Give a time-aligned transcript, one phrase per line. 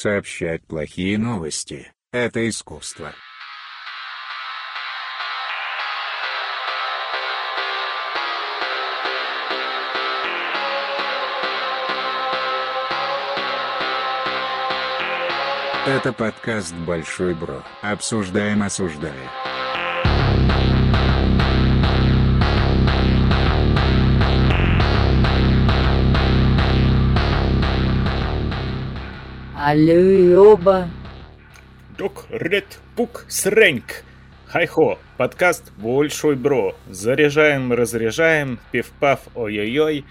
[0.00, 3.12] Сообщать плохие новости– это искусство.
[15.84, 17.64] Это подкаст «Большой Бро».
[17.82, 19.28] Обсуждаем, осуждая.
[29.70, 30.88] Алло, ёба.
[31.98, 34.02] Док, ред, пук, среньк.
[34.46, 36.74] Хай-хо, подкаст «Большой бро».
[36.88, 40.06] Заряжаем, разряжаем, пив-пав, ой-ой-ой.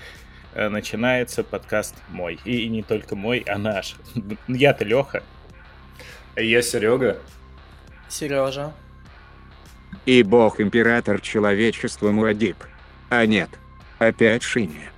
[0.53, 2.37] Э, Начинается подкаст мой.
[2.45, 3.95] И не только мой, а наш.
[4.47, 5.23] Я-то Леха.
[6.35, 7.17] Я Серега.
[8.09, 8.73] Сережа.
[10.05, 12.57] И бог-император человечества Муадиб.
[13.09, 13.49] А нет,
[13.97, 14.91] опять Шиня.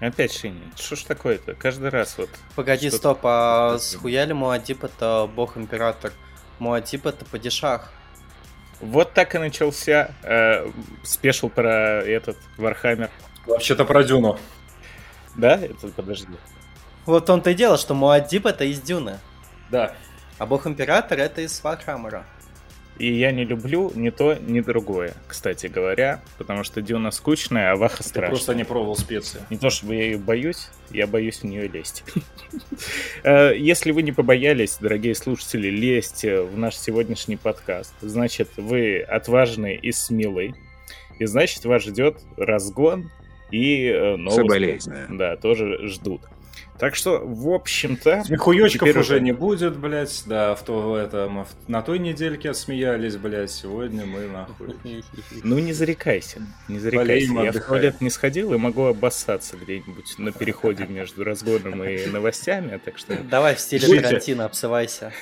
[0.00, 0.62] Опять Шиня.
[0.76, 1.54] Что ж такое-то?
[1.54, 2.30] Каждый раз вот.
[2.56, 6.12] Погоди, Что-то стоп, а схуяли Муадиб это бог-император?
[6.58, 7.92] Муадиб это падишах.
[8.80, 10.70] Вот так и начался э,
[11.04, 13.10] special про этот Вархаммер.
[13.46, 14.38] Вообще-то про Дюну.
[15.36, 15.56] Да?
[15.58, 16.28] Это подожди.
[17.04, 19.18] Вот в том-то и дело, что Муадиб это из Дюны,
[19.70, 19.94] Да.
[20.38, 22.24] а бог-император это из Вархаммера.
[23.00, 27.76] И я не люблю ни то, ни другое, кстати говоря, потому что Дюна скучная, а
[27.76, 28.28] Ваха Ты страшная.
[28.28, 29.40] просто не пробовал специи.
[29.48, 32.04] Не то чтобы я ее боюсь, я боюсь в нее лезть.
[33.22, 39.76] Э, Если вы не побоялись, дорогие слушатели, лезть в наш сегодняшний подкаст, значит, вы отважны
[39.76, 40.54] и смелы,
[41.18, 43.10] и значит, вас ждет разгон
[43.50, 44.42] и э, новости.
[45.08, 46.20] Да, тоже ждут.
[46.80, 48.24] Так что, в общем-то...
[48.24, 50.22] Смехуёчков уже не будет, блядь.
[50.24, 53.50] Да, в то, в этом, в- на той недельке отсмеялись, блядь.
[53.50, 54.74] Сегодня мы нахуй.
[55.42, 57.28] Ну, не зарекайся, не зарекайся.
[57.32, 57.68] Болеем, я в отдыхаем.
[57.82, 63.14] туалет не сходил и могу обоссаться где-нибудь на переходе между разгоном и новостями, так что
[63.24, 64.02] Давай в стиле Будьте.
[64.02, 65.12] Тарантино обсывайся.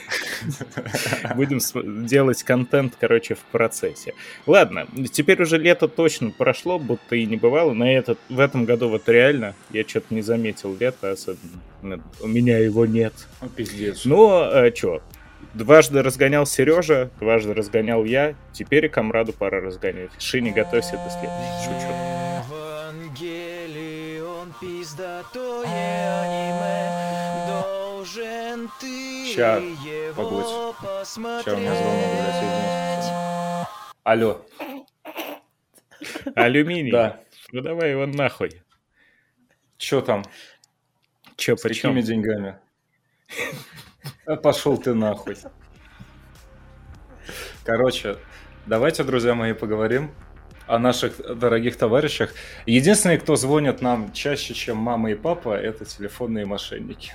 [1.34, 1.58] Будем
[2.06, 4.14] делать контент, короче, в процессе.
[4.46, 7.72] Ладно, теперь уже лето точно прошло, будто и не бывало.
[7.72, 11.47] На этот, в этом году вот реально я что-то не заметил лета особенно.
[11.82, 13.12] Ну, У меня его нет.
[13.40, 14.04] Ну, пиздец.
[14.04, 15.00] Но, э, чё,
[15.54, 20.10] дважды разгонял Сережа, дважды разгонял я, теперь и Камраду пора разгонять.
[20.18, 21.62] Шини, готовься до следующего.
[21.64, 21.92] Шучу.
[23.18, 25.64] Евангелион, пиздатое
[26.22, 30.76] аниме Должен ты Ща, его погодь.
[30.80, 33.68] посмотреть Сейчас у меня звонок, блядь.
[34.04, 34.46] Алло.
[36.34, 36.90] Алюминий?
[36.92, 37.20] Да.
[37.52, 38.62] Ну давай его нахуй.
[39.78, 40.24] Чё там?
[41.38, 41.90] Чё, С почем?
[41.94, 42.56] какими деньгами?
[44.26, 45.36] А пошел ты нахуй.
[47.64, 48.16] Короче,
[48.66, 50.10] давайте, друзья мои, поговорим
[50.66, 52.34] о наших дорогих товарищах.
[52.66, 57.12] Единственные, кто звонят нам чаще, чем мама и папа, это телефонные мошенники.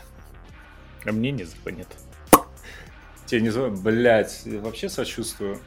[1.05, 1.87] А мне не звонит.
[3.25, 3.81] Тебе не звонят?
[3.81, 5.59] Блять, вообще сочувствую.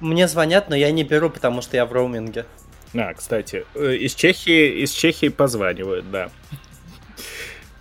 [0.00, 2.46] Мне звонят, но я не беру, потому что я в роуминге.
[2.94, 6.30] А, кстати, э, из Чехии, из Чехии позванивают, да.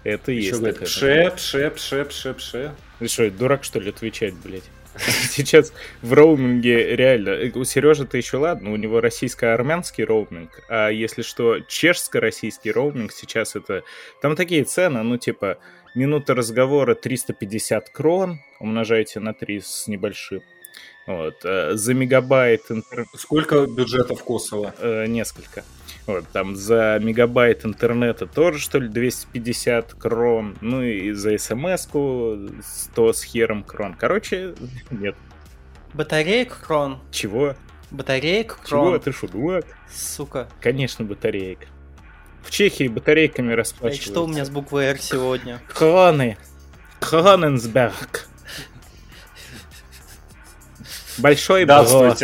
[0.03, 0.59] Это Еще есть.
[0.59, 2.75] говорит, пше, пше, пше, пше, пше.
[2.99, 4.63] Ты что, дурак, что ли, отвечать, блядь?
[5.29, 5.71] Сейчас
[6.01, 7.29] в роуминге реально...
[7.29, 13.55] э, У Сережи-то еще ладно, у него российско-армянский роуминг, а если что, чешско-российский роуминг сейчас
[13.55, 13.83] это...
[14.21, 15.57] Там такие цены, ну, типа,
[15.95, 20.41] минута разговора 350 крон, умножаете на 3 с небольшим.
[21.07, 21.35] Вот.
[21.43, 24.73] э, За мегабайт интер- Сколько бюджета в Косово?
[24.79, 25.63] э, несколько.
[26.09, 30.57] Вот, там за мегабайт интернета тоже, что ли, 250 крон.
[30.59, 33.93] Ну и за смс-ку 100 с хером крон.
[33.93, 34.55] Короче,
[34.89, 35.15] нет.
[35.93, 36.97] Батареек крон.
[37.11, 37.53] Чего?
[37.91, 38.85] Батареек Чего?
[38.85, 38.99] крон.
[39.01, 39.65] Ты что, дурак?
[39.93, 40.49] Сука.
[40.61, 41.67] Конечно, батарейка.
[42.41, 44.09] В Чехии батарейками расплачиваются.
[44.09, 45.61] что у меня с буквой R сегодня?
[45.71, 46.37] Кроны.
[46.99, 48.27] Кроненсберг.
[51.19, 52.15] Большой бро.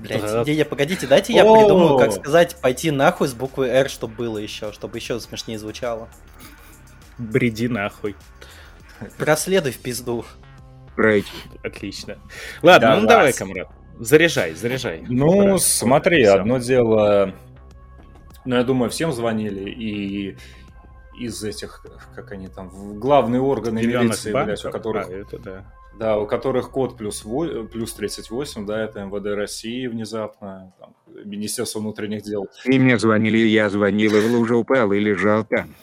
[0.00, 0.46] Блять, Брат.
[0.46, 4.38] не, не, погодите, дайте я придумаю, как сказать пойти нахуй с буквой R, чтобы было
[4.38, 6.08] еще, чтобы еще смешнее звучало.
[7.18, 8.16] Бреди нахуй.
[9.18, 10.24] Проследуй в пизду.
[10.96, 11.28] Пройти.
[11.62, 12.18] Отлично.
[12.62, 13.08] Ладно, Да ну вас.
[13.08, 13.68] давай, комрад.
[13.98, 15.04] Заряжай, заряжай.
[15.08, 16.34] Ну, Про- смотри, всё.
[16.40, 17.34] одно дело,
[18.46, 20.36] ну, я думаю, всем звонили, и
[21.18, 21.84] из этих,
[22.14, 24.72] как они там, в главные органы Зелёных милиции, блядь, у банков?
[24.72, 25.74] которых, А, это да.
[25.98, 30.94] Да, у которых код плюс, во- плюс 38, да, это МВД России внезапно, там,
[31.24, 32.48] Министерство внутренних дел.
[32.64, 35.74] И мне звонили, я звонил, и в лужу упал, и лежал там.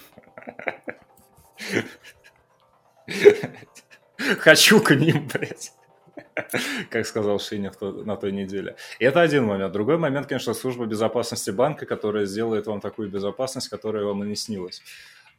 [4.40, 5.72] Хочу к ним, блядь.
[6.90, 8.76] Как сказал Шиня в то- на той неделе.
[9.00, 9.74] И это один момент.
[9.74, 14.36] Другой момент, конечно, служба безопасности банка, которая сделает вам такую безопасность, которая вам и не
[14.36, 14.82] снилась.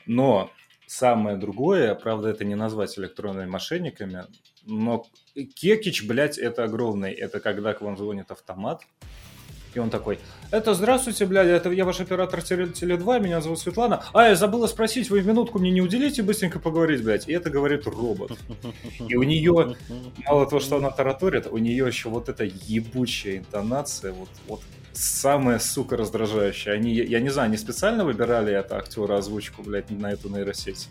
[0.06, 0.50] Но
[0.88, 4.24] самое другое, правда, это не назвать электронными мошенниками,
[4.64, 7.12] но кекич, блядь, это огромный.
[7.12, 8.82] Это когда к вам звонит автомат,
[9.74, 10.18] и он такой,
[10.50, 14.02] это здравствуйте, блядь, это я ваш оператор Теле- Теле2, меня зовут Светлана.
[14.12, 17.28] А, я забыла спросить, вы минутку мне не уделите быстренько поговорить, блядь?
[17.28, 18.38] И это говорит робот.
[19.08, 19.76] И у нее,
[20.26, 24.62] мало того, что она тараторит, у нее еще вот эта ебучая интонация, вот, вот
[24.98, 26.72] самая, сука, раздражающая.
[26.72, 30.88] Они, я не знаю, они специально выбирали это актера озвучку, блядь, на эту нейросеть.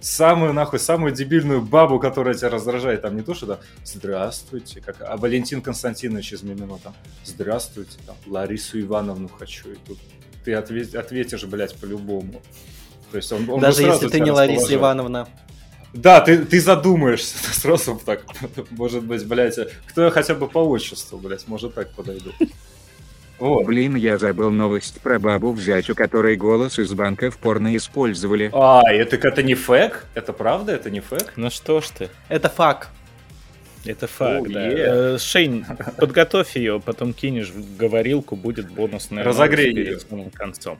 [0.00, 3.02] Самую, нахуй, самую дебильную бабу, которая тебя раздражает.
[3.02, 8.14] Там не то, что там «Здравствуйте», как, а Валентин Константинович из Мимино там «Здравствуйте», там,
[8.26, 9.72] Ларису Ивановну хочу.
[9.72, 9.98] И тут
[10.44, 12.40] ты отве- ответишь, блядь, по-любому.
[13.10, 14.72] То есть он, он Даже если ты не Лариса.
[14.74, 15.28] Ивановна.
[15.94, 18.24] Да, ты, ты задумаешься сразу так.
[18.70, 19.58] Может быть, блядь,
[19.88, 22.32] кто я хотя бы по отчеству, блядь, может так подойду.
[23.38, 23.66] Вот.
[23.66, 28.50] Блин, я забыл новость про бабу в зятю, который голос из банка в порно использовали.
[28.52, 30.06] А, это, это не фэк?
[30.14, 30.72] Это правда?
[30.72, 31.34] Это не фэк?
[31.36, 32.88] Ну что ж ты, Это фак.
[33.84, 34.68] это факт, Oh, да.
[34.68, 35.14] yeah.
[35.14, 35.64] Э, Шейн,
[35.98, 39.84] подготовь ее, потом кинешь в говорилку, будет бонусная Разогрей её.
[39.84, 40.76] перед самым концом.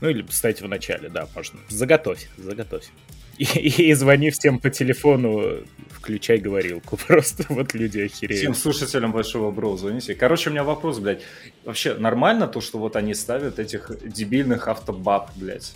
[0.00, 1.60] Ну или, кстати, в начале, да, можно.
[1.68, 2.86] Заготовь, заготовь.
[3.38, 5.58] И, и звони всем по телефону,
[5.90, 6.96] включай говорилку.
[7.06, 8.56] Просто вот люди Всем охереют.
[8.56, 10.14] слушателям Большого Бро, звоните.
[10.14, 11.22] Короче, у меня вопрос, блядь.
[11.64, 15.72] Вообще нормально то, что вот они ставят этих дебильных автобаб, блядь,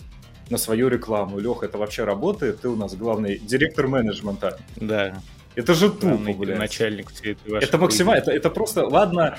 [0.49, 1.39] на свою рекламу?
[1.39, 2.61] Леха, это вообще работает?
[2.61, 4.59] Ты у нас главный директор менеджмента.
[4.75, 5.21] Да,
[5.55, 6.59] Это же тупо, блядь.
[6.59, 9.37] начальник всей этой вашей Это максимально, это, это просто, ладно,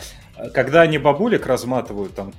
[0.55, 2.33] когда они бабулек разматывают, там,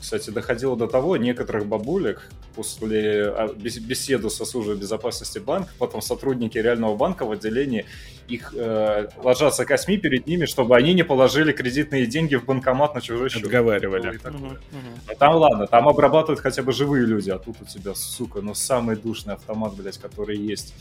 [0.00, 6.02] кстати, доходило до того, некоторых бабулек после а, бес- беседы со службой безопасности банка, потом
[6.02, 7.84] сотрудники реального банка в отделении,
[8.28, 13.00] их э, ложатся косьми перед ними, чтобы они не положили кредитные деньги в банкомат на
[13.00, 13.42] чужой счет.
[13.44, 14.18] Отговаривали.
[14.18, 14.40] Такое.
[14.40, 18.54] Ну, там ладно, там обрабатывают хотя бы живые люди, а тут у тебя, сука, ну
[18.54, 20.74] самый душный автомат, блядь, который есть.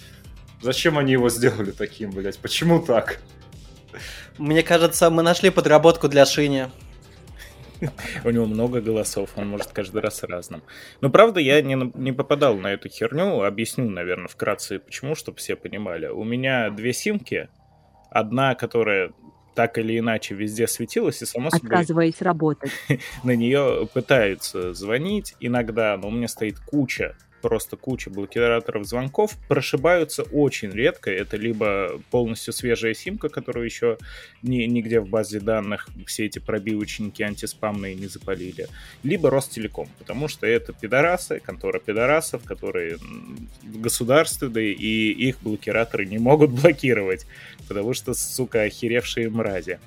[0.62, 2.38] Зачем они его сделали таким, блядь?
[2.38, 3.20] Почему так?
[4.38, 6.68] Мне кажется, мы нашли подработку для Шини.
[8.24, 10.63] У него много голосов, он может каждый раз разным.
[11.01, 13.44] Но правда, я не, не попадал на эту херню.
[13.44, 16.07] Объясню, наверное, вкратце почему, чтобы все понимали.
[16.07, 17.50] У меня две симки.
[18.10, 19.12] Одна, которая
[19.54, 22.72] так или иначе везде светилась, и само собой Отказываясь работать.
[23.24, 27.16] на нее пытаются звонить иногда, но у меня стоит куча,
[27.48, 31.10] просто куча блокираторов звонков, прошибаются очень редко.
[31.10, 33.98] Это либо полностью свежая симка, которую еще
[34.42, 38.68] ни, нигде в базе данных все эти пробивочники антиспамные не запалили,
[39.04, 42.98] либо Ростелеком, потому что это пидорасы, контора пидорасов, которые
[43.64, 47.26] государственные, и их блокираторы не могут блокировать,
[47.70, 49.80] потому что, сука, охеревшие мрази.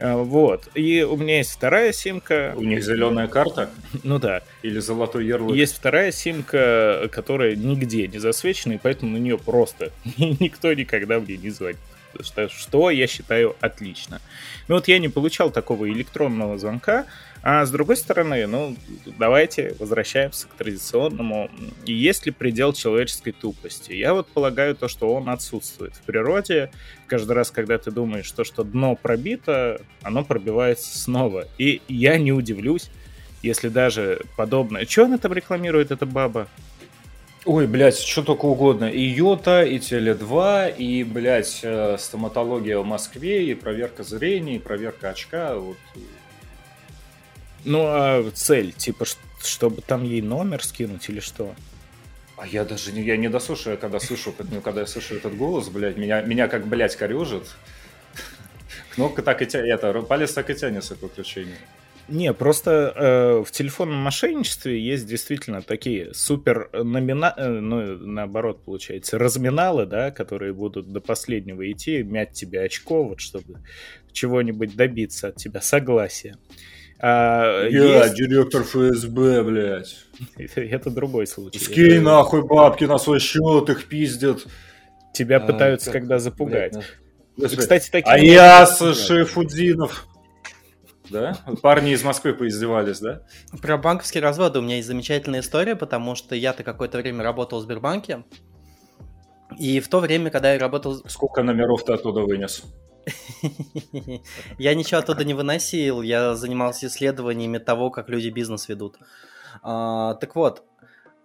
[0.00, 0.68] А, Вот.
[0.74, 2.54] И у меня есть вторая симка.
[2.56, 3.70] У них зеленая карта
[4.04, 4.42] Ну да.
[4.62, 5.56] или золотой ярлык?
[5.56, 11.36] Есть вторая симка, которая нигде не засвечена, и поэтому на нее просто никто никогда мне
[11.36, 11.78] не звонит.
[12.20, 14.20] Что, что я считаю отлично.
[14.66, 17.04] Ну вот я не получал такого электронного звонка,
[17.42, 18.76] а с другой стороны, ну
[19.18, 21.50] давайте возвращаемся к традиционному.
[21.86, 23.92] Есть ли предел человеческой тупости?
[23.92, 26.70] Я вот полагаю то, что он отсутствует в природе.
[27.06, 31.46] Каждый раз, когда ты думаешь, что, что дно пробито, оно пробивается снова.
[31.58, 32.90] И я не удивлюсь,
[33.42, 34.84] если даже подобное...
[34.86, 36.48] Что она там рекламирует, эта баба?
[37.44, 38.86] Ой, блядь, что только угодно.
[38.86, 45.10] И Йота, и Теле2, и, блядь, э, стоматология в Москве, и проверка зрения, и проверка
[45.10, 45.54] очка.
[45.56, 45.78] Вот.
[47.64, 49.04] Ну, а цель, типа,
[49.42, 51.54] чтобы там ей номер скинуть или что?
[52.36, 55.68] А я даже не, я не дослушаю, когда слышу, ну, когда я слышу этот голос,
[55.68, 57.48] блядь, меня, меня как, блядь, корежит.
[58.94, 61.56] Кнопка так и тянет, это, палец так и тянется к выключению.
[62.08, 67.34] Не, просто э, в телефонном мошенничестве есть действительно такие супер номина...
[67.36, 73.20] э, ну, наоборот, получается, разминалы, да, которые будут до последнего идти, мять тебе очко, вот
[73.20, 73.58] чтобы
[74.12, 76.36] чего-нибудь добиться от тебя, согласия.
[77.00, 79.96] А, Я есть- директор ФСБ, блядь.
[80.56, 81.58] Это другой случай.
[81.58, 84.44] Скинь Это нахуй бабки на свой счет, их пиздят.
[85.14, 86.72] Тебя А, пытаются как- когда запугать.
[86.72, 86.84] Блядь,
[87.36, 87.60] И, Господи.
[87.60, 88.12] Кстати, такие...
[88.12, 90.06] А я с Шефудинов.
[91.08, 91.38] Да?
[91.62, 93.22] Парни из Москвы поиздевались, да?
[93.62, 97.62] Про банковские разводы у меня есть замечательная история, потому что я-то какое-то время работал в
[97.62, 98.24] Сбербанке.
[99.58, 100.96] И в то время, когда я работал...
[101.08, 102.62] Сколько номеров ты оттуда вынес?
[104.58, 108.96] Я ничего оттуда не выносил, я занимался исследованиями того, как люди бизнес ведут.
[109.62, 110.62] А, так вот,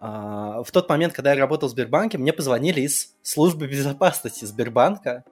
[0.00, 5.24] а, в тот момент, когда я работал в Сбербанке, мне позвонили из службы безопасности Сбербанка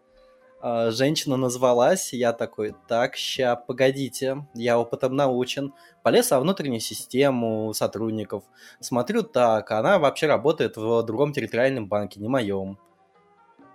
[0.61, 5.75] А, Женщина назвалась, я такой, так, ща, погодите, я опытом научен.
[6.02, 8.44] Полез во внутреннюю систему сотрудников.
[8.80, 12.78] Смотрю, так, она вообще работает в другом территориальном банке, не моем.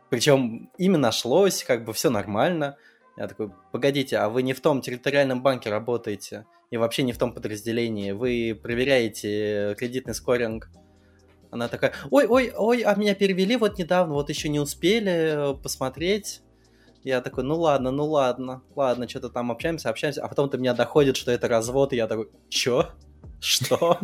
[0.10, 2.78] Причем имя нашлось, как бы все нормально.
[3.18, 6.46] Я такой, погодите, а вы не в том территориальном банке работаете?
[6.70, 8.12] И вообще не в том подразделении.
[8.12, 10.70] Вы проверяете кредитный скоринг.
[11.50, 16.42] Она такая, ой, ой, ой, а меня перевели вот недавно, вот еще не успели посмотреть.
[17.04, 20.24] Я такой, ну ладно, ну ладно, ладно, что-то там общаемся, общаемся.
[20.24, 22.92] А потом до меня доходит, что это развод, и я такой, чё?
[23.40, 24.00] Что?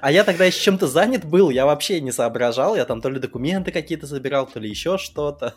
[0.00, 3.18] А я тогда еще чем-то занят был, я вообще не соображал, я там то ли
[3.18, 5.54] документы какие-то собирал, то ли еще что-то.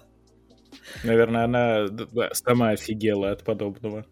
[1.03, 1.87] Наверное, она
[2.33, 4.05] сама офигела от подобного.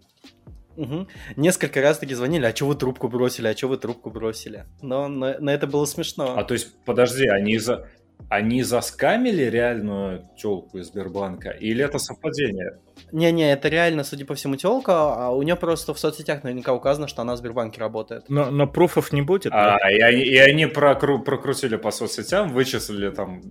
[0.75, 1.07] Мгм.
[1.35, 4.65] Несколько раз таки звонили, а что вы трубку бросили, а что вы трубку бросили.
[4.81, 6.35] Но на, на это было смешно.
[6.37, 7.87] А то есть, подожди, они за...
[8.29, 11.51] Они заскамили реальную телку из Сбербанка?
[11.51, 12.79] Или это совпадение?
[13.11, 17.07] Не-не, это реально, судя по всему, телка, а у нее просто в соцсетях наверняка указано,
[17.07, 18.25] что она в Сбербанке работает.
[18.29, 19.51] Но, но пруфов не будет.
[19.53, 19.91] А, да?
[19.91, 23.41] и они, и они прокру- прокрутили по соцсетям, вычислили там...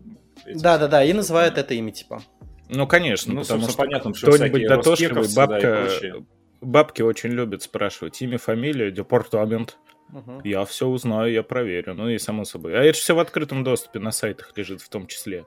[0.52, 2.22] Да-да-да, и называют это имя, типа.
[2.68, 6.26] Ну, конечно, Ну, потому собственно, что понятно, что кто-нибудь дотошливый, да, бабка, прочие.
[6.60, 9.78] бабки очень любят спрашивать имя, фамилию, департамент.
[10.12, 10.42] Мгм.
[10.44, 11.94] Я все узнаю, я проверю.
[11.94, 12.78] Ну и само собой.
[12.78, 15.46] А это все в открытом доступе на сайтах лежит в том числе.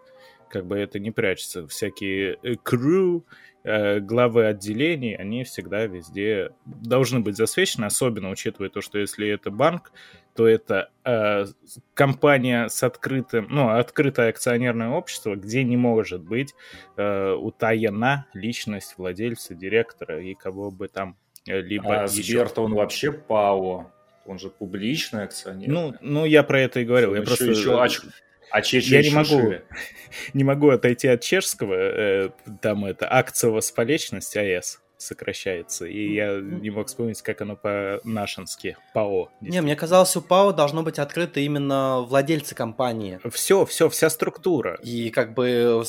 [0.50, 1.68] Как бы это не прячется.
[1.68, 3.26] Всякие э, кру,
[3.64, 9.52] э, главы отделений, они всегда везде должны быть засвечены, особенно учитывая то, что если это
[9.52, 9.92] банк,
[10.36, 11.46] то это э,
[11.94, 16.56] компания с открытым, ну, открытое акционерное общество, где не может быть
[16.98, 21.18] э, утаена личность владельца, директора и кого бы там
[21.48, 22.24] э, либо А еще.
[22.24, 23.92] Сбер-то он вообще ПАО.
[24.26, 25.70] Он же публичный акционер.
[25.70, 27.14] Ну, ну, я про это и говорил.
[27.14, 28.02] Я Еще- просто еще оч-
[28.52, 29.54] а чечи я не могу,
[30.34, 31.76] не могу отойти от чешского.
[31.76, 32.30] э,
[32.62, 35.86] там это акция воспалечность АЭС сокращается.
[35.86, 38.78] И я не мог вспомнить, как оно по-нашенски.
[38.94, 39.30] ПАО.
[39.42, 43.20] Не, мне казалось, у ПАО должно быть открыто именно владельцы компании.
[43.32, 44.80] Все, все, вся структура.
[44.84, 45.84] И как бы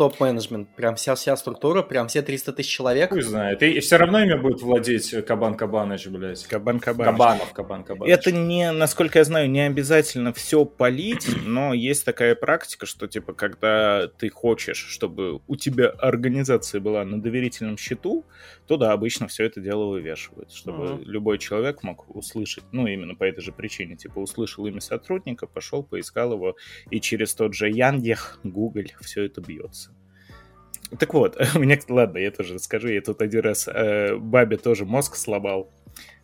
[0.00, 3.10] топ-менеджмент, прям вся, вся структура, прям все 300 тысяч человек.
[3.10, 3.62] Хуй знает.
[3.62, 6.46] И, все равно ими будет владеть Кабан Кабаныч, блядь.
[6.46, 7.04] Кабан Кабан.
[7.04, 8.10] Кабанов, Кабан Кабаныч.
[8.10, 13.34] Это не, насколько я знаю, не обязательно все полить, но есть такая практика, что типа,
[13.34, 18.24] когда ты хочешь, чтобы у тебя организация была на доверительном счету,
[18.70, 21.02] то да, обычно все это дело вывешивают, чтобы Мгм.
[21.02, 25.82] любой человек мог услышать, ну именно по этой же причине, типа услышал имя сотрудника, пошел,
[25.82, 26.54] поискал его,
[26.88, 29.90] и через тот же Яндех, Google все это бьется.
[31.00, 34.84] Так вот, у меня, ладно, я тоже расскажу, я тут один раз э, бабе тоже
[34.84, 35.68] мозг сломал.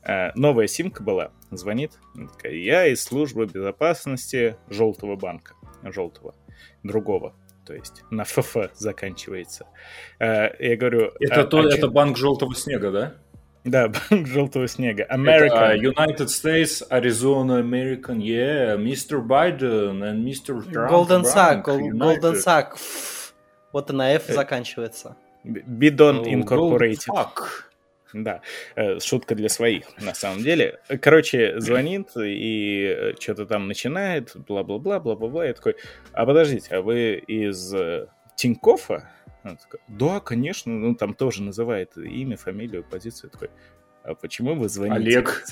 [0.05, 6.37] Э, новая симка была, звонит, такая, я из службы безопасности желтого банка, желтого,
[6.85, 7.35] другого,
[7.67, 9.67] то есть на ФФ заканчивается.
[10.21, 13.15] Э, я говорю, Это, «А- то, а это банк желтого снега, да?
[13.65, 15.51] да, банк желтого снега, Это, American.
[15.53, 19.21] а, United States, Arizona, American, yeah, Mr.
[19.27, 20.63] Biden and Mr.
[20.73, 20.91] Trump.
[20.91, 21.65] Golden Sack.
[21.65, 22.77] Golden Sack.
[23.73, 25.17] Вот и на F Э, заканчивается.
[25.45, 27.09] Bidon Oh, Incorporated.
[27.13, 27.43] Sack.
[28.13, 28.41] Да,
[28.77, 30.81] э, шутка для своих, на самом деле.
[31.01, 35.47] Короче, звонит и что-то там начинает, бла-бла-бла, бла-бла-бла.
[35.47, 35.77] Я такой,
[36.13, 39.11] а подождите, а вы из э, Тинькоффа?
[39.43, 43.31] Она такая, да, конечно, ну там тоже называет имя, фамилию, позицию.
[43.33, 43.51] Я такой,
[44.03, 44.97] а почему вы звоните?
[44.97, 45.45] Олег.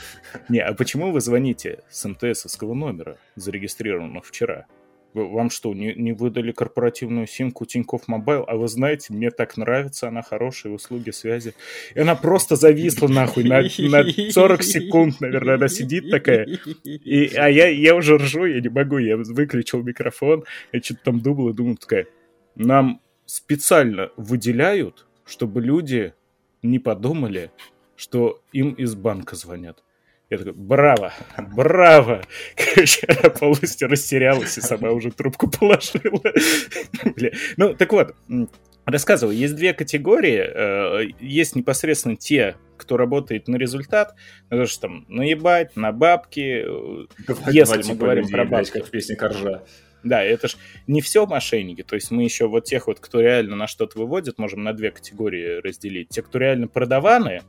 [0.48, 4.66] Не, а почему вы звоните с МТСовского номера, зарегистрированного вчера?
[5.14, 8.44] Вам что, не, не выдали корпоративную симку Тинькофф Мобайл?
[8.48, 11.54] А вы знаете, мне так нравится, она хорошая, услуги связи.
[11.94, 16.46] И она просто зависла нахуй на, на 40 секунд, наверное, она сидит такая.
[16.84, 21.20] И, а я, я уже ржу, я не могу, я выключил микрофон, я что-то там
[21.20, 22.06] думал и думал, такая,
[22.56, 26.12] нам специально выделяют, чтобы люди
[26.62, 27.52] не подумали,
[27.94, 29.84] что им из банка звонят.
[30.34, 31.12] Я такой, браво,
[31.54, 32.22] браво.
[32.56, 36.20] Короче, она полностью растерялась и сама уже трубку положила.
[37.56, 38.14] Ну, так вот,
[38.86, 40.42] рассказываю, есть две категории.
[40.44, 44.14] Э, Есть непосредственно те, кто работает на результат,
[44.50, 46.64] на то, что там наебать, на бабки.
[46.66, 47.06] э,
[47.50, 48.70] Если мы говорим про блядь, бабки.
[48.72, 49.62] как в песне Коржа.
[50.02, 51.82] Да, это ж не все мошенники.
[51.82, 54.90] То есть мы еще вот тех вот, кто реально на что-то выводит, можем на две
[54.90, 56.10] категории разделить.
[56.10, 57.40] Те, кто реально продаваны,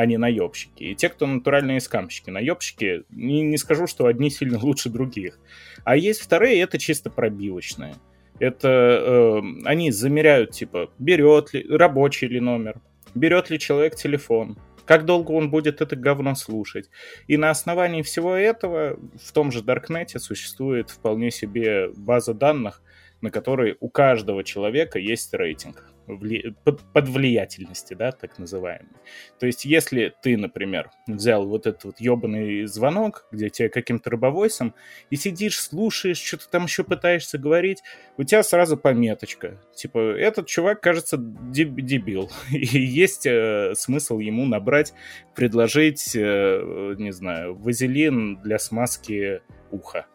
[0.00, 0.84] а не наебщики.
[0.84, 2.30] И те, кто натуральные скамщики.
[2.30, 5.38] Наебщики, не, не скажу, что одни сильно лучше других.
[5.84, 7.94] А есть вторые, это чисто пробивочные.
[8.38, 12.80] Это э, они замеряют, типа, берет ли, рабочий ли номер,
[13.14, 16.88] берет ли человек телефон, как долго он будет это говно слушать.
[17.26, 22.82] И на основании всего этого в том же Даркнете существует вполне себе база данных,
[23.20, 25.84] на которой у каждого человека есть рейтинг.
[26.18, 28.92] Вли- под, влиятельности, да, так называемой.
[29.38, 34.74] То есть, если ты, например, взял вот этот вот ебаный звонок, где тебе каким-то рыбовойсом,
[35.10, 37.82] и сидишь, слушаешь, что-то там еще пытаешься говорить,
[38.16, 39.60] у тебя сразу пометочка.
[39.74, 42.30] Типа, этот чувак, кажется, деб- дебил.
[42.50, 44.92] И есть э, смысл ему набрать,
[45.34, 50.06] предложить, э, не знаю, вазелин для смазки уха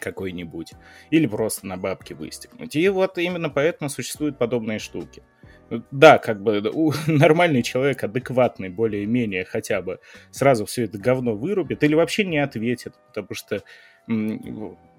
[0.00, 0.72] какой-нибудь.
[1.10, 2.76] Или просто на бабки выстегнуть.
[2.76, 5.22] И вот именно поэтому существуют подобные штуки.
[5.90, 10.00] Да, как бы у, нормальный человек, адекватный более-менее хотя бы,
[10.30, 13.62] сразу все это говно вырубит или вообще не ответит, потому что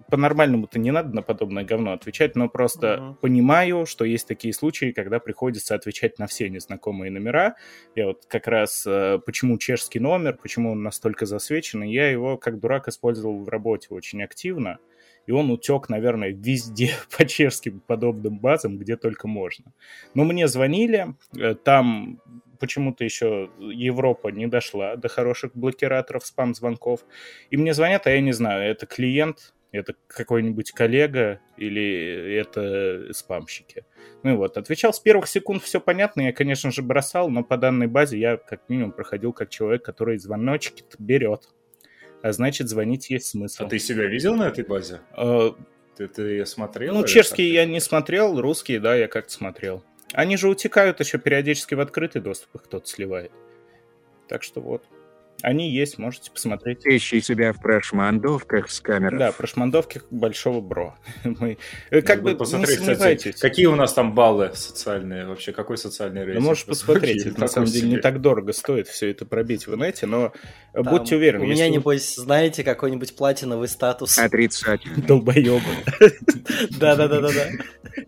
[0.10, 3.16] по-нормальному-то не надо на подобное говно отвечать, но просто Мгм.
[3.16, 7.56] понимаю, что есть такие случаи, когда приходится отвечать на все незнакомые номера.
[7.96, 12.38] Я вот как раз э, почему чешский номер, почему он настолько засвечен, и я его
[12.38, 14.80] как дурак использовал в работе очень активно,
[15.28, 19.74] и он утек, наверное, везде по чешским подобным базам, где только можно.
[20.14, 22.20] Но мне звонили, э, там
[22.60, 27.06] почему-то еще Европа не дошла до хороших блокираторов спам-звонков,
[27.50, 33.86] и мне звонят, а я не знаю, это клиент, это какой-нибудь коллега или это спамщики.
[34.24, 37.58] Ну и вот, отвечал с первых секунд, все понятно, я, конечно же, бросал, но по
[37.58, 41.50] данной базе я как минимум проходил как человек, который звоночки берет.
[42.22, 43.64] А значит, звонить есть смысл.
[43.64, 45.00] А ты себя видел на этой базе?
[45.16, 45.52] Э,
[45.96, 46.94] Ты, ты смотрел?
[46.94, 47.40] ну, как?
[47.40, 49.84] я не смотрел, русские, да, я как-то смотрел.
[50.12, 53.32] Они же утекают еще периодически в открытый доступ, их кто-то сливает.
[54.28, 54.84] Так что вот.
[55.42, 56.86] Они есть, можете посмотреть.
[56.86, 59.18] Ищи себя в прошмандовках с камерой.
[59.20, 60.96] Да, про шмандовки большого бро.
[61.24, 61.58] Мы,
[61.92, 63.40] э, как бы не посмотреть, кстати, сомневайтесь.
[63.40, 66.46] какие у нас там баллы социальные вообще, какой социальный Ну, рейтинг?
[66.46, 70.06] можешь посмотреть, это на самом деле не так дорого стоит все это пробить в инете,
[70.08, 70.34] но
[70.74, 74.18] Там будьте уверены, У меня, небось, знаете, какой-нибудь платиновый статус.
[74.18, 75.02] Отрицательный.
[75.04, 75.62] долбоебы.
[76.80, 77.48] Да-да-да-да-да.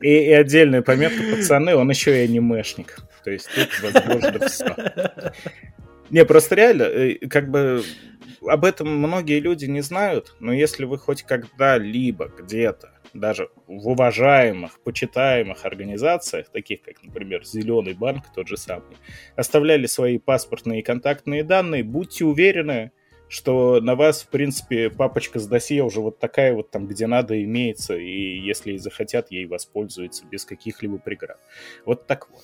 [0.02, 2.98] И, и отдельная пометка, пацаны, он еще и анимешник.
[3.24, 4.76] То есть тут возможно все.
[6.12, 7.84] Не, просто реально, э, как бы
[8.46, 14.82] об этом многие люди не знают, но если вы хоть когда-либо где-то, даже в уважаемых,
[14.82, 18.98] почитаемых организациях, таких как, например, Зеленый банк, тот же самый,
[19.38, 22.92] оставляли свои паспортные и контактные данные, будьте уверены,
[23.30, 27.42] что на вас, в принципе, папочка с досье уже вот такая вот там, где надо,
[27.42, 31.40] имеется, и если и захотят, ей воспользуются без каких-либо преград.
[31.86, 32.42] Вот так вот.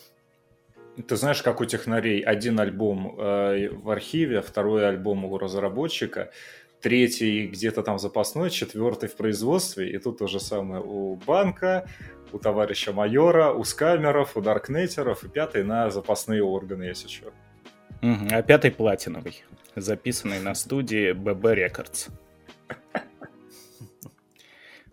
[1.05, 6.31] Ты знаешь, как у технарей один альбом э, в архиве, второй альбом у разработчика,
[6.81, 11.87] третий где-то там запасной, четвертый в производстве, и тут то же самое у банка,
[12.31, 17.31] у товарища майора, у скамеров, у даркнетеров, и пятый на запасные органы, если что.
[18.31, 19.43] А пятый платиновый,
[19.75, 22.09] записанный на студии BB Records.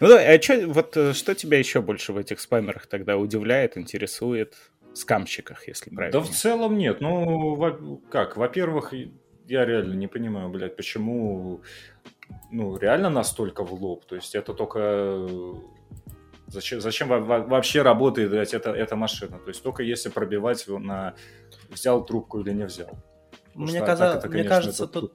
[0.01, 3.79] Ну да, а чё, вот э, что тебя еще больше в этих спамерах тогда удивляет,
[3.79, 4.55] интересует?
[4.95, 6.21] Скамщиках, если правильно.
[6.21, 7.01] Да в целом нет.
[7.01, 8.93] Ну, во- как, во-первых,
[9.47, 11.61] я реально не понимаю, блядь, почему,
[12.51, 14.05] ну, реально настолько в лоб.
[14.07, 14.79] То есть это только...
[14.81, 15.55] э,
[16.47, 19.39] Зачем, зачем во- во- вообще работает, блядь, эта, эта машина?
[19.39, 21.15] То есть только если пробивать на
[21.71, 22.91] взял трубку или не взял.
[23.55, 25.13] Мне, что каза- это, мне конечно, кажется, это тут.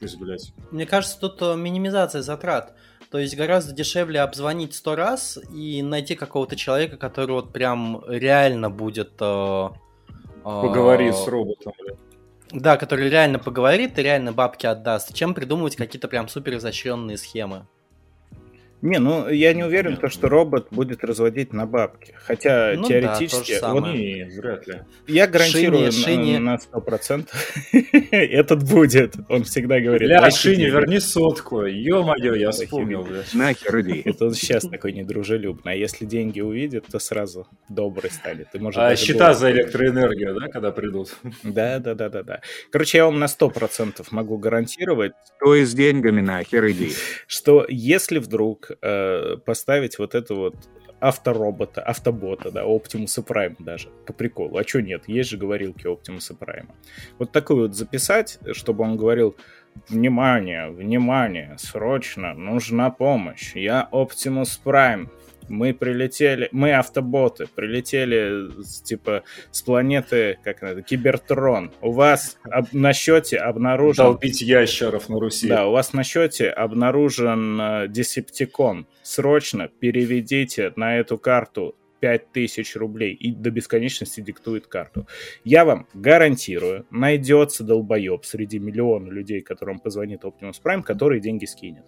[0.72, 2.74] Мне кажется, тут э, минимизация затрат.
[3.12, 8.70] То есть гораздо дешевле обзвонить сто раз и найти какого-то человека, который вот прям реально
[8.70, 9.14] будет...
[9.20, 9.70] э,
[10.10, 11.74] э, Поговори с роботом.
[12.52, 17.68] Да, который реально поговорит и реально бабки отдаст, чем придумывать какие-то прям супер изощренные схемы.
[18.82, 22.14] Не, ну я не уверен, то, что робот будет разводить на бабки.
[22.26, 23.82] Хотя Ну да, теоретически, самое.
[23.82, 24.82] вот Не, вряд ли.
[25.08, 27.36] я гарантирую Шине- на- на сто процентов,
[28.12, 29.16] этот будет.
[29.28, 30.08] Он всегда говорит.
[30.08, 30.74] Бля, «Дайте Шине, денег».
[30.74, 31.64] верни сотку.
[31.64, 33.06] Ё-моё, я вспомнил.
[33.34, 34.02] Нахер иди.
[34.06, 35.74] Это он сейчас такой недружелюбный.
[35.74, 38.48] А если деньги увидит, то сразу добрый станет.
[38.76, 41.10] А счета за электроэнергию, да, когда придут?
[41.44, 42.42] Да, да, да, да, да.
[42.72, 45.12] Короче, я вам на сто процентов могу гарантировать,
[45.44, 46.92] То и с деньгами нахер иди.
[47.28, 50.56] что если вдруг э, поставить вот это вот
[51.00, 54.58] авторобота, автобота, да, Optimus Prime даже, по приколу.
[54.58, 55.04] А что нет?
[55.08, 56.68] Есть же говорилки Optimus Prime.
[57.18, 59.36] Вот такую вот записать, чтобы он говорил,
[59.88, 63.56] внимание, внимание, срочно, нужна помощь.
[63.56, 65.10] Я Optimus Prime.
[65.50, 68.50] Мы прилетели, мы автоботы, прилетели
[68.84, 71.72] типа с планеты, как это, Кибертрон.
[71.82, 75.48] У вас об- на счете обнаружен Долбить ящеров на Руси.
[75.48, 78.88] да, у вас на счете обнаружен э, Десептикон.
[79.04, 85.06] Срочно переведите на эту карту 5000 рублей и до бесконечности диктует карту.
[85.44, 91.84] Я вам гарантирую, найдется долбоеб среди миллиона людей, которым позвонит Optimus Prime, который деньги скинет.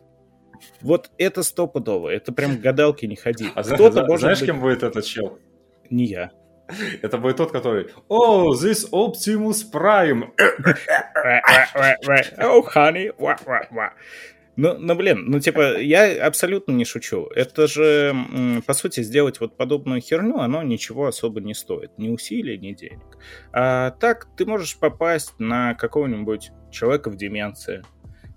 [0.82, 3.47] Вот это стопудово, это прям к гадалке не ходи.
[3.56, 5.39] А Кто-то может знаешь, быть- кем будет этот чел?
[5.89, 6.32] Не я.
[7.02, 10.30] Это будет тот, который «Oh, this Optimus Prime!»
[12.38, 13.12] Oh, honey.
[14.58, 17.28] Ну, ну, блин, ну, типа, я абсолютно не шучу.
[17.36, 18.13] Это же,
[18.67, 21.91] по сути, сделать вот подобную херню, оно ничего особо не стоит.
[21.97, 23.17] Ни усилий, ни денег.
[23.54, 27.82] А так ты можешь попасть на какого-нибудь человека в деменции.